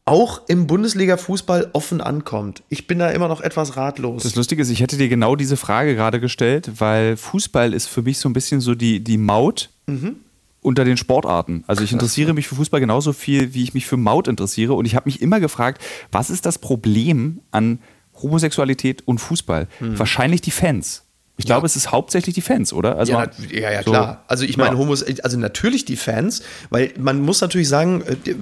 auch 0.07 0.43
im 0.47 0.69
Bundesliga-Fußball 0.69 1.71
offen 1.73 2.01
ankommt. 2.01 2.63
Ich 2.69 2.87
bin 2.87 3.01
da 3.01 3.11
immer 3.11 3.27
noch 3.27 3.41
etwas 3.41 3.77
ratlos. 3.77 4.23
Das 4.23 4.37
Lustige 4.37 4.63
ist, 4.63 4.71
ich 4.71 4.81
hätte 4.81 4.97
dir 4.97 5.09
genau 5.09 5.35
diese 5.35 5.57
Frage 5.57 5.97
gerade 5.97 6.21
gestellt, 6.21 6.71
weil 6.79 7.17
Fußball 7.17 7.75
ist 7.75 7.89
für 7.89 8.03
mich 8.03 8.19
so 8.19 8.29
ein 8.29 8.33
bisschen 8.33 8.61
so 8.61 8.77
die, 8.77 9.03
die 9.03 9.19
Maut 9.19 9.71
mhm. 9.87 10.17
unter 10.63 10.85
den 10.85 10.97
Sportarten. 10.97 11.65
Also 11.67 11.83
ich 11.83 11.93
interessiere 11.93 12.35
mich 12.35 12.47
für 12.47 12.55
Fußball 12.55 12.79
genauso 12.79 13.13
viel, 13.13 13.53
wie 13.53 13.65
ich 13.65 13.75
mich 13.75 13.87
für 13.87 13.97
Maut 13.97 14.29
interessiere. 14.29 14.75
Und 14.75 14.85
ich 14.85 14.95
habe 14.95 15.09
mich 15.09 15.21
immer 15.21 15.41
gefragt, 15.41 15.83
was 16.13 16.31
ist 16.31 16.47
das 16.47 16.59
Problem 16.59 17.41
an 17.51 17.81
Homosexualität 18.23 19.03
und 19.09 19.19
Fußball? 19.19 19.67
Mhm. 19.81 19.99
Wahrscheinlich 19.99 20.41
die 20.41 20.53
Fans. 20.53 21.06
Ich 21.39 21.45
ja. 21.45 21.55
glaube, 21.55 21.67
es 21.67 21.77
ist 21.77 21.93
hauptsächlich 21.93 22.35
die 22.35 22.41
Fans, 22.41 22.73
oder? 22.73 22.97
Also 22.97 23.13
ja, 23.13 23.27
ja, 23.53 23.71
ja, 23.71 23.83
klar. 23.83 24.25
Also 24.27 24.45
ich 24.45 24.57
meine, 24.57 24.73
ja. 24.73 24.79
Homos, 24.79 25.05
also 25.23 25.39
natürlich 25.39 25.85
die 25.85 25.97
Fans, 25.97 26.43
weil 26.71 26.95
man 26.99 27.21
muss 27.21 27.43
natürlich 27.43 27.69
sagen, 27.69 28.03
äh, 28.03 28.35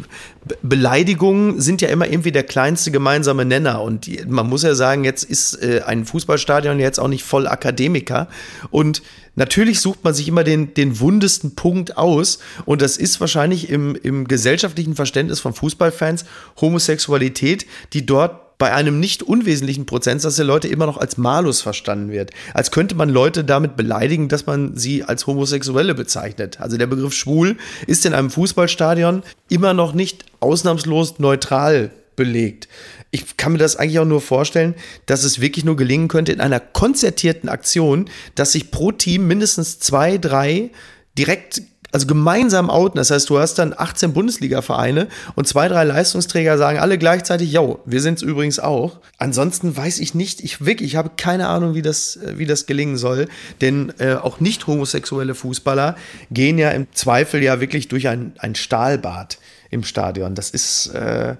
Beleidigungen 0.63 1.61
sind 1.61 1.83
ja 1.83 1.89
immer 1.89 2.07
irgendwie 2.07 2.31
der 2.31 2.45
kleinste 2.45 2.93
gemeinsame 2.93 3.45
Nenner. 3.45 3.83
Und 3.83 4.09
man 4.31 4.49
muss 4.49 4.63
ja 4.63 4.77
sagen, 4.77 5.03
jetzt 5.03 5.25
ist 5.25 5.55
äh, 5.61 5.83
ein 5.85 6.05
Fußballstadion 6.05 6.79
jetzt 6.79 7.01
auch 7.01 7.09
nicht 7.09 7.25
voll 7.25 7.49
Akademiker. 7.49 8.29
Und 8.71 9.03
natürlich 9.35 9.81
sucht 9.81 10.05
man 10.05 10.15
sich 10.15 10.29
immer 10.29 10.45
den, 10.45 10.75
den 10.75 11.01
wundesten 11.01 11.57
Punkt 11.57 11.97
aus. 11.97 12.39
Und 12.65 12.81
das 12.81 12.97
ist 12.97 13.21
wahrscheinlich 13.21 13.71
im, 13.71 13.97
im 13.97 14.29
gesellschaftlichen 14.29 14.95
Verständnis 14.95 15.41
von 15.41 15.53
Fußballfans 15.53 16.27
Homosexualität, 16.61 17.67
die 17.93 18.07
dort 18.07 18.44
bei 18.59 18.73
einem 18.73 19.01
nicht 19.01 19.23
unwesentlichen 19.23 19.87
Prozentsatz 19.87 20.37
der 20.37 20.45
Leute 20.45 20.69
immer 20.69 20.87
noch 20.87 20.99
als 20.99 21.17
Malus 21.17 21.61
verstanden 21.61 22.11
wird. 22.11 22.31
Als 22.53 22.71
könnte 22.71 22.95
man 22.95 23.09
Leute 23.09 23.45
damit 23.45 23.77
beleidigen, 23.77 24.29
dass 24.29 24.47
man 24.47 24.77
sie 24.77 25.05
als 25.05 25.27
Homosexuelle 25.27 25.95
bezeichnet. 25.95 26.61
Also 26.61 26.77
der 26.77 26.87
Begriff 26.87 27.15
schwul 27.15 27.57
ist 27.87 28.07
in 28.07 28.15
einem 28.15 28.31
Fußballstadion 28.31 29.23
immer 29.49 29.75
noch 29.75 29.93
nicht 29.93 30.25
ausnahmslos 30.41 31.19
neutral 31.19 31.91
belegt. 32.17 32.69
Ich 33.11 33.37
kann 33.37 33.53
mir 33.53 33.59
das 33.59 33.77
eigentlich 33.77 33.99
auch 33.99 34.05
nur 34.05 34.21
vorstellen, 34.21 34.75
dass 35.07 35.25
es 35.25 35.41
wirklich 35.41 35.65
nur 35.65 35.77
gelingen 35.77 36.09
könnte 36.09 36.33
in 36.33 36.41
einer 36.41 36.61
konzertierten 36.61 37.49
Aktion, 37.49 38.11
dass 38.35 38.53
sich 38.53 38.71
pro 38.71 38.93
Team 38.93 39.27
mindestens 39.27 39.79
zwei, 39.79 40.19
drei 40.19 40.71
direkt 41.17 41.63
also 41.95 42.09
gemeinsam 42.09 42.71
outen. 42.71 42.97
Das 42.97 43.13
heißt, 43.13 43.31
du 43.31 43.39
hast 43.39 43.55
dann 43.55 43.73
18 43.77 44.13
Bundesliga-Vereine 44.13 45.07
und 45.37 45.47
zwei, 45.47 45.69
drei 45.69 45.85
Leistungsträger 45.85 46.59
sagen 46.59 46.81
alle 46.81 46.99
gleichzeitig, 46.99 47.53
yo, 47.53 47.79
wir 47.85 48.01
sind 48.01 48.17
es 48.17 48.23
übrigens 48.23 48.59
auch. 48.59 48.99
Ansonsten 49.19 49.77
weiß 49.77 50.01
ich 50.01 50.13
nicht, 50.13 50.43
ich 50.43 50.67
wirklich, 50.67 50.91
ich 50.91 50.97
habe 50.97 51.13
keine 51.17 51.47
Ahnung, 51.47 51.77
wie 51.77 51.83
das, 51.83 52.17
äh, 52.17 52.37
wie 52.37 52.47
das 52.47 52.67
gelingen 52.67 52.97
soll. 52.97 53.29
Denn 53.61 53.93
äh, 53.99 54.15
auch 54.15 54.41
nicht 54.41 54.67
homosexuelle 54.67 55.37
Fußballer 55.37 55.95
gehen 56.33 56.59
ja 56.59 56.71
im 56.71 56.89
Zweifel 56.93 57.45
ja 57.45 57.61
wirklich 57.61 57.87
durch 57.87 58.09
ein, 58.09 58.33
ein 58.39 58.57
Stahlbad 58.57 59.39
im 59.71 59.85
Stadion. 59.85 60.35
Das 60.35 60.51
ist 60.51 60.89
äh, 60.89 61.37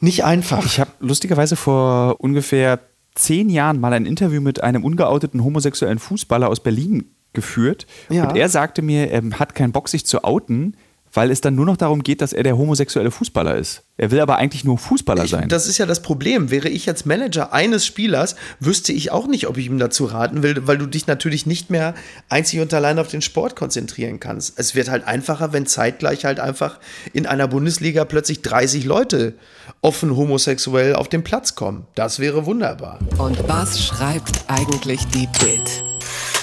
nicht 0.00 0.24
einfach. 0.24 0.66
Ich 0.66 0.80
habe 0.80 0.90
lustigerweise 1.00 1.56
vor 1.56 2.20
ungefähr 2.20 2.78
zehn 3.14 3.48
Jahren 3.48 3.80
mal 3.80 3.94
ein 3.94 4.04
Interview 4.04 4.42
mit 4.42 4.62
einem 4.62 4.84
ungeouteten 4.84 5.42
homosexuellen 5.42 5.98
Fußballer 5.98 6.50
aus 6.50 6.60
Berlin 6.60 7.13
geführt. 7.34 7.86
Ja. 8.08 8.28
Und 8.28 8.36
er 8.36 8.48
sagte 8.48 8.82
mir, 8.82 9.10
er 9.10 9.22
hat 9.38 9.54
keinen 9.54 9.72
Bock, 9.72 9.88
sich 9.88 10.06
zu 10.06 10.24
outen, 10.24 10.76
weil 11.14 11.30
es 11.30 11.40
dann 11.40 11.54
nur 11.54 11.64
noch 11.64 11.76
darum 11.76 12.02
geht, 12.02 12.20
dass 12.20 12.32
er 12.32 12.42
der 12.42 12.58
homosexuelle 12.58 13.10
Fußballer 13.10 13.56
ist. 13.56 13.84
Er 13.96 14.10
will 14.10 14.18
aber 14.18 14.36
eigentlich 14.36 14.64
nur 14.64 14.76
Fußballer 14.76 15.28
sein. 15.28 15.44
Ich, 15.44 15.48
das 15.48 15.68
ist 15.68 15.78
ja 15.78 15.86
das 15.86 16.02
Problem. 16.02 16.50
Wäre 16.50 16.68
ich 16.68 16.86
jetzt 16.86 17.06
Manager 17.06 17.52
eines 17.52 17.86
Spielers, 17.86 18.34
wüsste 18.58 18.92
ich 18.92 19.12
auch 19.12 19.28
nicht, 19.28 19.46
ob 19.46 19.56
ich 19.56 19.66
ihm 19.66 19.78
dazu 19.78 20.06
raten 20.06 20.42
will, 20.42 20.66
weil 20.66 20.76
du 20.76 20.86
dich 20.86 21.06
natürlich 21.06 21.46
nicht 21.46 21.70
mehr 21.70 21.94
einzig 22.28 22.60
und 22.60 22.74
allein 22.74 22.98
auf 22.98 23.06
den 23.08 23.22
Sport 23.22 23.54
konzentrieren 23.54 24.18
kannst. 24.18 24.58
Es 24.58 24.74
wird 24.74 24.90
halt 24.90 25.06
einfacher, 25.06 25.52
wenn 25.52 25.66
zeitgleich 25.66 26.24
halt 26.24 26.40
einfach 26.40 26.80
in 27.12 27.26
einer 27.26 27.46
Bundesliga 27.46 28.04
plötzlich 28.04 28.42
30 28.42 28.84
Leute 28.84 29.34
offen 29.80 30.16
homosexuell 30.16 30.96
auf 30.96 31.08
den 31.08 31.22
Platz 31.22 31.54
kommen. 31.54 31.86
Das 31.94 32.18
wäre 32.18 32.44
wunderbar. 32.44 32.98
Und 33.18 33.48
was 33.48 33.80
schreibt 33.80 34.44
eigentlich 34.48 35.06
die 35.08 35.28
Bild? 35.38 35.84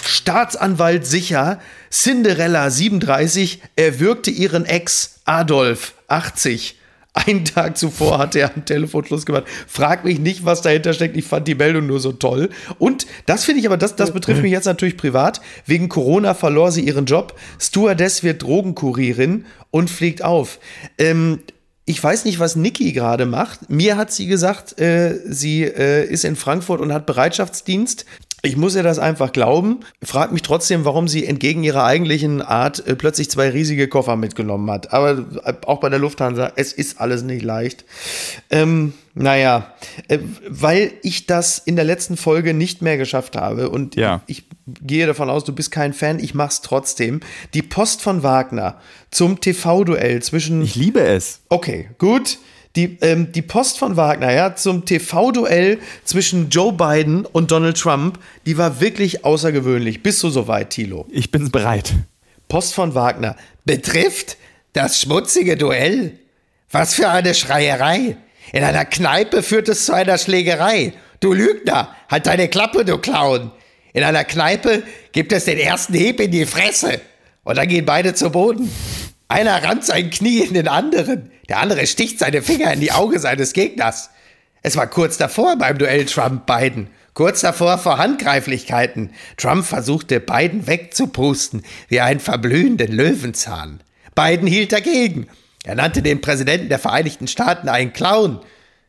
Staatsanwalt 0.07 1.05
sicher, 1.05 1.59
Cinderella 1.91 2.69
37 2.69 3.61
erwürgte 3.75 4.31
ihren 4.31 4.65
Ex 4.65 5.21
Adolf 5.25 5.93
80. 6.07 6.77
Einen 7.13 7.43
Tag 7.43 7.77
zuvor 7.77 8.19
hat 8.19 8.35
er 8.35 8.55
am 8.55 8.63
Telefon 8.63 9.05
Schluss 9.05 9.25
gemacht. 9.25 9.43
Frag 9.67 10.05
mich 10.05 10.19
nicht, 10.19 10.45
was 10.45 10.61
dahinter 10.61 10.93
steckt. 10.93 11.17
Ich 11.17 11.25
fand 11.25 11.45
die 11.45 11.55
Meldung 11.55 11.85
nur 11.85 11.99
so 11.99 12.13
toll. 12.13 12.49
Und 12.79 13.05
das 13.25 13.43
finde 13.43 13.59
ich 13.59 13.67
aber, 13.67 13.75
das, 13.75 13.97
das 13.97 14.11
betrifft 14.11 14.41
mich 14.41 14.51
jetzt 14.51 14.65
natürlich 14.65 14.95
privat. 14.95 15.41
Wegen 15.65 15.89
Corona 15.89 16.33
verlor 16.33 16.71
sie 16.71 16.85
ihren 16.85 17.05
Job. 17.05 17.37
Stewardess 17.59 18.23
wird 18.23 18.41
Drogenkurierin 18.43 19.45
und 19.71 19.89
fliegt 19.89 20.23
auf. 20.23 20.59
Ähm, 20.97 21.39
ich 21.83 22.01
weiß 22.01 22.23
nicht, 22.23 22.39
was 22.39 22.55
Niki 22.55 22.93
gerade 22.93 23.25
macht. 23.25 23.69
Mir 23.69 23.97
hat 23.97 24.13
sie 24.13 24.27
gesagt, 24.27 24.79
äh, 24.79 25.19
sie 25.25 25.63
äh, 25.63 26.05
ist 26.05 26.23
in 26.23 26.37
Frankfurt 26.37 26.79
und 26.79 26.93
hat 26.93 27.05
Bereitschaftsdienst. 27.05 28.05
Ich 28.43 28.57
muss 28.57 28.75
ihr 28.75 28.81
das 28.81 28.97
einfach 28.97 29.33
glauben. 29.33 29.81
Frag 30.01 30.31
mich 30.31 30.41
trotzdem, 30.41 30.83
warum 30.83 31.07
sie 31.07 31.27
entgegen 31.27 31.63
ihrer 31.63 31.83
eigentlichen 31.83 32.41
Art 32.41 32.85
äh, 32.87 32.95
plötzlich 32.95 33.29
zwei 33.29 33.49
riesige 33.49 33.87
Koffer 33.87 34.15
mitgenommen 34.15 34.69
hat. 34.71 34.93
Aber 34.93 35.25
äh, 35.43 35.53
auch 35.67 35.79
bei 35.79 35.89
der 35.89 35.99
Lufthansa, 35.99 36.51
es 36.55 36.73
ist 36.73 36.99
alles 36.99 37.21
nicht 37.21 37.43
leicht. 37.43 37.85
Ähm, 38.49 38.93
naja, 39.13 39.73
äh, 40.07 40.17
weil 40.47 40.93
ich 41.03 41.27
das 41.27 41.59
in 41.59 41.75
der 41.75 41.85
letzten 41.85 42.17
Folge 42.17 42.55
nicht 42.55 42.81
mehr 42.81 42.97
geschafft 42.97 43.35
habe 43.35 43.69
und 43.69 43.95
ja. 43.95 44.21
ich 44.25 44.45
gehe 44.65 45.05
davon 45.05 45.29
aus, 45.29 45.43
du 45.43 45.53
bist 45.53 45.69
kein 45.69 45.93
Fan, 45.93 46.17
ich 46.19 46.33
mach's 46.33 46.61
trotzdem. 46.61 47.19
Die 47.53 47.61
Post 47.61 48.01
von 48.01 48.23
Wagner 48.23 48.77
zum 49.11 49.39
TV-Duell 49.39 50.23
zwischen. 50.23 50.63
Ich 50.63 50.75
liebe 50.75 51.01
es. 51.01 51.41
Okay, 51.49 51.89
gut 51.99 52.39
die, 52.75 52.97
ähm, 53.01 53.31
die 53.31 53.41
Post 53.41 53.79
von 53.79 53.97
Wagner 53.97 54.31
ja, 54.31 54.55
zum 54.55 54.85
TV-Duell 54.85 55.79
zwischen 56.05 56.49
Joe 56.49 56.71
Biden 56.71 57.25
und 57.25 57.51
Donald 57.51 57.77
Trump, 57.77 58.19
die 58.45 58.57
war 58.57 58.79
wirklich 58.79 59.25
außergewöhnlich. 59.25 60.03
Bist 60.03 60.23
du 60.23 60.29
soweit, 60.29 60.69
Thilo? 60.69 61.05
Ich 61.09 61.31
bin 61.31 61.51
bereit. 61.51 61.93
Post 62.47 62.73
von 62.73 62.95
Wagner 62.95 63.35
betrifft 63.65 64.37
das 64.73 65.01
schmutzige 65.01 65.57
Duell. 65.57 66.17
Was 66.69 66.93
für 66.93 67.09
eine 67.09 67.33
Schreierei. 67.33 68.15
In 68.53 68.63
einer 68.63 68.85
Kneipe 68.85 69.43
führt 69.43 69.69
es 69.69 69.85
zu 69.85 69.93
einer 69.93 70.17
Schlägerei. 70.17 70.93
Du 71.19 71.33
Lügner, 71.33 71.95
halt 72.09 72.25
deine 72.25 72.47
Klappe, 72.47 72.85
du 72.85 72.97
Clown. 72.97 73.51
In 73.93 74.03
einer 74.03 74.23
Kneipe 74.23 74.83
gibt 75.11 75.33
es 75.33 75.45
den 75.45 75.57
ersten 75.57 75.93
Heb 75.93 76.21
in 76.21 76.31
die 76.31 76.45
Fresse. 76.45 77.01
Und 77.43 77.57
dann 77.57 77.67
gehen 77.67 77.85
beide 77.85 78.13
zu 78.13 78.29
Boden. 78.29 78.71
Einer 79.27 79.63
rammt 79.63 79.85
sein 79.85 80.09
Knie 80.09 80.39
in 80.39 80.53
den 80.53 80.67
anderen. 80.67 81.31
Der 81.51 81.59
andere 81.59 81.85
sticht 81.85 82.17
seine 82.17 82.41
Finger 82.41 82.71
in 82.71 82.79
die 82.79 82.93
Augen 82.93 83.19
seines 83.19 83.51
Gegners. 83.51 84.09
Es 84.61 84.77
war 84.77 84.87
kurz 84.87 85.17
davor 85.17 85.57
beim 85.57 85.77
Duell 85.77 86.05
Trump-Biden. 86.05 86.87
Kurz 87.13 87.41
davor 87.41 87.77
vor 87.77 87.97
Handgreiflichkeiten. 87.97 89.09
Trump 89.35 89.65
versuchte 89.65 90.21
Biden 90.21 90.65
wegzupusten 90.65 91.65
wie 91.89 91.99
einen 91.99 92.21
verblühenden 92.21 92.93
Löwenzahn. 92.93 93.81
Biden 94.15 94.47
hielt 94.47 94.71
dagegen. 94.71 95.27
Er 95.65 95.75
nannte 95.75 96.01
den 96.01 96.21
Präsidenten 96.21 96.69
der 96.69 96.79
Vereinigten 96.79 97.27
Staaten 97.27 97.67
einen 97.67 97.91
Clown. 97.91 98.39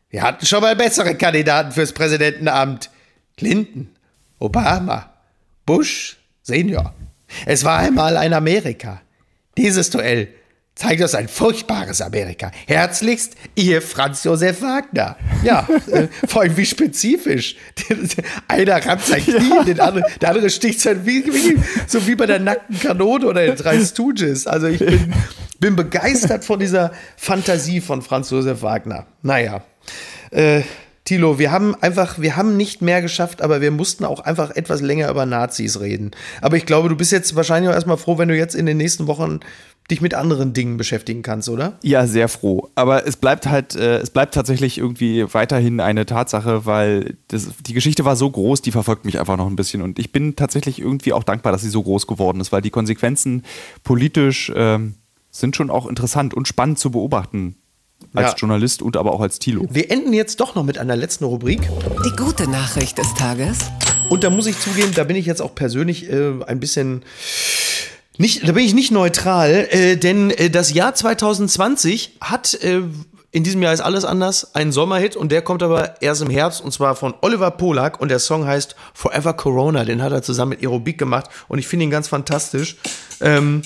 Wir 0.09 0.21
hatten 0.21 0.45
schon 0.45 0.61
mal 0.61 0.77
bessere 0.77 1.15
Kandidaten 1.15 1.73
fürs 1.73 1.91
Präsidentenamt. 1.91 2.91
Clinton, 3.35 3.89
Obama, 4.39 5.11
Bush, 5.65 6.15
Senior. 6.43 6.93
Es 7.45 7.65
war 7.65 7.79
einmal 7.79 8.15
ein 8.15 8.31
Amerika. 8.31 9.01
Dieses 9.57 9.89
Duell 9.89 10.29
zeigt 10.75 11.01
uns 11.01 11.15
ein 11.15 11.27
furchtbares 11.27 12.01
Amerika. 12.01 12.51
Herzlichst, 12.67 13.35
ihr 13.55 13.81
Franz 13.81 14.23
Josef 14.23 14.61
Wagner. 14.61 15.17
Ja, 15.43 15.67
äh, 15.91 16.07
vor 16.27 16.41
allem 16.41 16.57
wie 16.57 16.65
spezifisch. 16.65 17.55
Einer 18.47 18.85
rammt 18.85 19.05
sein 19.05 19.23
Knie, 19.23 19.49
ja. 19.49 19.63
den 19.63 19.79
andere, 19.79 20.05
der 20.21 20.29
andere 20.29 20.49
sticht 20.49 20.81
sein, 20.81 21.05
wie, 21.05 21.25
wie, 21.25 21.59
so 21.87 22.05
wie 22.07 22.15
bei 22.15 22.25
der 22.25 22.39
nackten 22.39 22.79
Kanone 22.79 23.25
oder 23.27 23.45
den 23.45 23.55
drei 23.55 23.79
Stooges. 23.83 24.47
Also 24.47 24.67
ich 24.67 24.79
bin, 24.79 25.13
bin 25.59 25.75
begeistert 25.75 26.43
von 26.43 26.59
dieser 26.59 26.91
Fantasie 27.17 27.81
von 27.81 28.01
Franz 28.01 28.31
Josef 28.31 28.61
Wagner. 28.61 29.05
Naja, 29.21 29.63
äh, 30.31 30.61
Tilo, 31.05 31.37
wir 31.37 31.51
haben 31.51 31.75
einfach, 31.75 32.19
wir 32.19 32.37
haben 32.37 32.55
nicht 32.55 32.81
mehr 32.81 33.01
geschafft, 33.01 33.41
aber 33.41 33.59
wir 33.59 33.71
mussten 33.71 34.05
auch 34.05 34.21
einfach 34.21 34.51
etwas 34.51 34.81
länger 34.81 35.09
über 35.09 35.25
Nazis 35.25 35.81
reden. 35.81 36.11
Aber 36.41 36.55
ich 36.55 36.65
glaube, 36.65 36.87
du 36.87 36.95
bist 36.95 37.11
jetzt 37.11 37.35
wahrscheinlich 37.35 37.69
auch 37.69 37.75
erstmal 37.75 37.97
froh, 37.97 38.17
wenn 38.17 38.29
du 38.29 38.37
jetzt 38.37 38.55
in 38.55 38.65
den 38.65 38.77
nächsten 38.77 39.07
Wochen 39.07 39.41
dich 39.91 39.99
mit 39.99 40.13
anderen 40.13 40.53
Dingen 40.53 40.77
beschäftigen 40.77 41.21
kannst, 41.21 41.49
oder? 41.49 41.77
Ja, 41.83 42.07
sehr 42.07 42.29
froh. 42.29 42.69
Aber 42.75 43.05
es 43.05 43.17
bleibt 43.17 43.47
halt, 43.47 43.75
äh, 43.75 43.97
es 43.97 44.11
bleibt 44.11 44.33
tatsächlich 44.33 44.77
irgendwie 44.77 45.25
weiterhin 45.33 45.81
eine 45.81 46.05
Tatsache, 46.05 46.65
weil 46.65 47.17
das, 47.27 47.49
die 47.65 47.73
Geschichte 47.73 48.05
war 48.05 48.15
so 48.15 48.29
groß, 48.31 48.61
die 48.61 48.71
verfolgt 48.71 49.03
mich 49.03 49.19
einfach 49.19 49.35
noch 49.35 49.47
ein 49.47 49.57
bisschen. 49.57 49.81
Und 49.81 49.99
ich 49.99 50.13
bin 50.13 50.37
tatsächlich 50.37 50.79
irgendwie 50.79 51.11
auch 51.11 51.25
dankbar, 51.25 51.51
dass 51.51 51.63
sie 51.63 51.69
so 51.69 51.83
groß 51.83 52.07
geworden 52.07 52.39
ist, 52.39 52.53
weil 52.53 52.61
die 52.61 52.69
Konsequenzen 52.69 53.43
politisch 53.83 54.53
ähm, 54.55 54.95
sind 55.31 55.57
schon 55.57 55.69
auch 55.69 55.85
interessant 55.85 56.33
und 56.33 56.47
spannend 56.47 56.79
zu 56.79 56.91
beobachten 56.91 57.57
als 58.13 58.31
ja. 58.31 58.35
Journalist 58.37 58.81
und 58.81 58.97
aber 58.97 59.13
auch 59.13 59.21
als 59.21 59.39
Tilo. 59.39 59.65
Wir 59.69 59.91
enden 59.91 60.13
jetzt 60.13 60.39
doch 60.39 60.55
noch 60.55 60.63
mit 60.63 60.77
einer 60.77 60.95
letzten 60.95 61.25
Rubrik. 61.25 61.61
Die 62.05 62.15
gute 62.15 62.49
Nachricht 62.49 62.97
des 62.97 63.13
Tages. 63.13 63.59
Und 64.09 64.23
da 64.23 64.29
muss 64.29 64.47
ich 64.47 64.59
zugeben, 64.59 64.91
da 64.95 65.03
bin 65.03 65.15
ich 65.15 65.25
jetzt 65.25 65.41
auch 65.41 65.55
persönlich 65.55 66.09
äh, 66.09 66.33
ein 66.45 66.59
bisschen 66.59 67.03
nicht, 68.17 68.47
da 68.47 68.51
bin 68.51 68.63
ich 68.63 68.75
nicht 68.75 68.91
neutral, 68.91 69.67
äh, 69.71 69.97
denn 69.97 70.29
äh, 70.29 70.51
das 70.51 70.71
Jahr 70.71 70.93
2020 70.93 72.17
hat 72.21 72.53
äh, 72.63 72.81
in 73.33 73.43
diesem 73.43 73.63
Jahr 73.63 73.73
ist 73.73 73.81
alles 73.81 74.05
anders, 74.05 74.53
einen 74.53 74.71
Sommerhit 74.71 75.15
und 75.15 75.31
der 75.31 75.41
kommt 75.41 75.63
aber 75.63 75.99
erst 76.03 76.21
im 76.21 76.29
Herbst 76.29 76.61
und 76.61 76.71
zwar 76.71 76.95
von 76.95 77.15
Oliver 77.21 77.49
Polak 77.49 77.99
und 77.99 78.09
der 78.09 78.19
Song 78.19 78.45
heißt 78.45 78.75
Forever 78.93 79.33
Corona. 79.33 79.83
Den 79.83 80.03
hat 80.03 80.11
er 80.11 80.21
zusammen 80.21 80.49
mit 80.49 80.61
Aerobik 80.61 80.99
gemacht 80.99 81.31
und 81.47 81.57
ich 81.57 81.67
finde 81.67 81.85
ihn 81.85 81.89
ganz 81.89 82.07
fantastisch. 82.07 82.77
Ähm, 83.19 83.63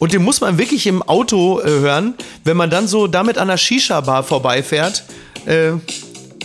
und 0.00 0.14
den 0.14 0.22
muss 0.22 0.40
man 0.40 0.56
wirklich 0.56 0.86
im 0.86 1.02
Auto 1.02 1.60
äh, 1.60 1.68
hören, 1.68 2.14
wenn 2.42 2.56
man 2.56 2.70
dann 2.70 2.88
so 2.88 3.06
damit 3.06 3.36
an 3.36 3.48
der 3.48 3.58
Shisha-Bar 3.58 4.22
vorbeifährt. 4.24 5.04
Äh, 5.44 5.72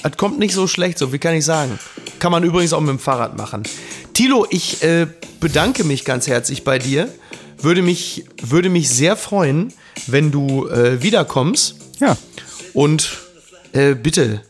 das 0.03 0.17
kommt 0.17 0.39
nicht 0.39 0.53
so 0.53 0.67
schlecht, 0.67 0.97
so 0.97 1.13
wie 1.13 1.19
kann 1.19 1.33
ich 1.33 1.45
sagen. 1.45 1.79
Kann 2.19 2.33
man 2.33 2.43
übrigens 2.43 2.73
auch 2.73 2.81
mit 2.81 2.89
dem 2.89 2.99
Fahrrad 2.99 3.37
machen. 3.37 3.63
Tilo, 4.13 4.45
ich 4.49 4.83
äh, 4.83 5.07
bedanke 5.39 5.85
mich 5.85 6.03
ganz 6.03 6.27
herzlich 6.27 6.65
bei 6.65 6.79
dir. 6.79 7.07
Würde 7.57 7.81
mich, 7.81 8.25
würde 8.41 8.69
mich 8.69 8.89
sehr 8.89 9.15
freuen, 9.15 9.71
wenn 10.05 10.31
du 10.31 10.67
äh, 10.67 11.01
wiederkommst. 11.01 11.75
Ja. 12.01 12.17
Und 12.73 13.21
äh, 13.71 13.95
bitte, 13.95 14.41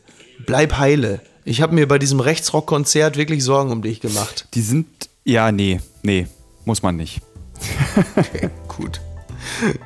bleib 0.47 0.79
heile. 0.79 1.21
Ich 1.43 1.61
habe 1.61 1.75
mir 1.75 1.87
bei 1.87 1.99
diesem 1.99 2.19
Rechtsrock-Konzert 2.19 3.17
wirklich 3.17 3.43
Sorgen 3.43 3.71
um 3.71 3.83
dich 3.83 4.01
gemacht. 4.01 4.47
Die 4.55 4.61
sind, 4.61 4.87
ja, 5.23 5.51
nee, 5.51 5.79
nee, 6.01 6.25
muss 6.65 6.81
man 6.81 6.95
nicht. 6.95 7.21
Okay, 8.15 8.49
gut. 8.67 9.01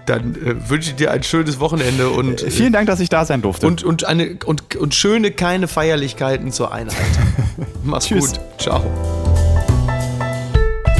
Dann 0.05 0.35
äh, 0.35 0.69
wünsche 0.69 0.91
ich 0.91 0.95
dir 0.95 1.11
ein 1.11 1.23
schönes 1.23 1.59
Wochenende 1.59 2.09
und. 2.09 2.41
Äh, 2.43 2.51
vielen 2.51 2.73
Dank, 2.73 2.87
dass 2.87 2.99
ich 2.99 3.09
da 3.09 3.25
sein 3.25 3.41
durfte. 3.41 3.67
Und, 3.67 3.83
und, 3.83 4.05
eine, 4.05 4.37
und, 4.45 4.75
und 4.75 4.95
schöne, 4.95 5.31
keine 5.31 5.67
Feierlichkeiten 5.67 6.51
zur 6.51 6.71
Einheit. 6.71 6.95
Mach's 7.83 8.05
Tschüss. 8.05 8.33
gut. 8.33 8.39
Ciao. 8.57 8.83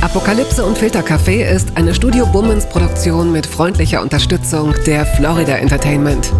Apokalypse 0.01 0.65
und 0.65 0.77
Filtercafé 0.77 1.43
ist 1.43 1.75
eine 1.75 1.93
Studio 1.93 2.25
Bummens 2.25 2.65
Produktion 2.65 3.31
mit 3.31 3.45
freundlicher 3.45 4.01
Unterstützung 4.01 4.73
der 4.85 5.05
Florida 5.05 5.55
Entertainment. 5.57 6.31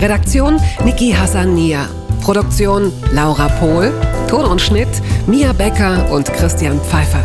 Redaktion 0.00 0.60
Niki 0.84 1.12
Hassania. 1.12 1.88
Produktion 2.22 2.92
Laura 3.12 3.48
Pohl. 3.48 3.92
Ton 4.28 4.44
und 4.44 4.60
Schnitt 4.60 4.88
Mia 5.26 5.52
Becker 5.52 6.10
und 6.10 6.32
Christian 6.32 6.80
Pfeiffer. 6.80 7.24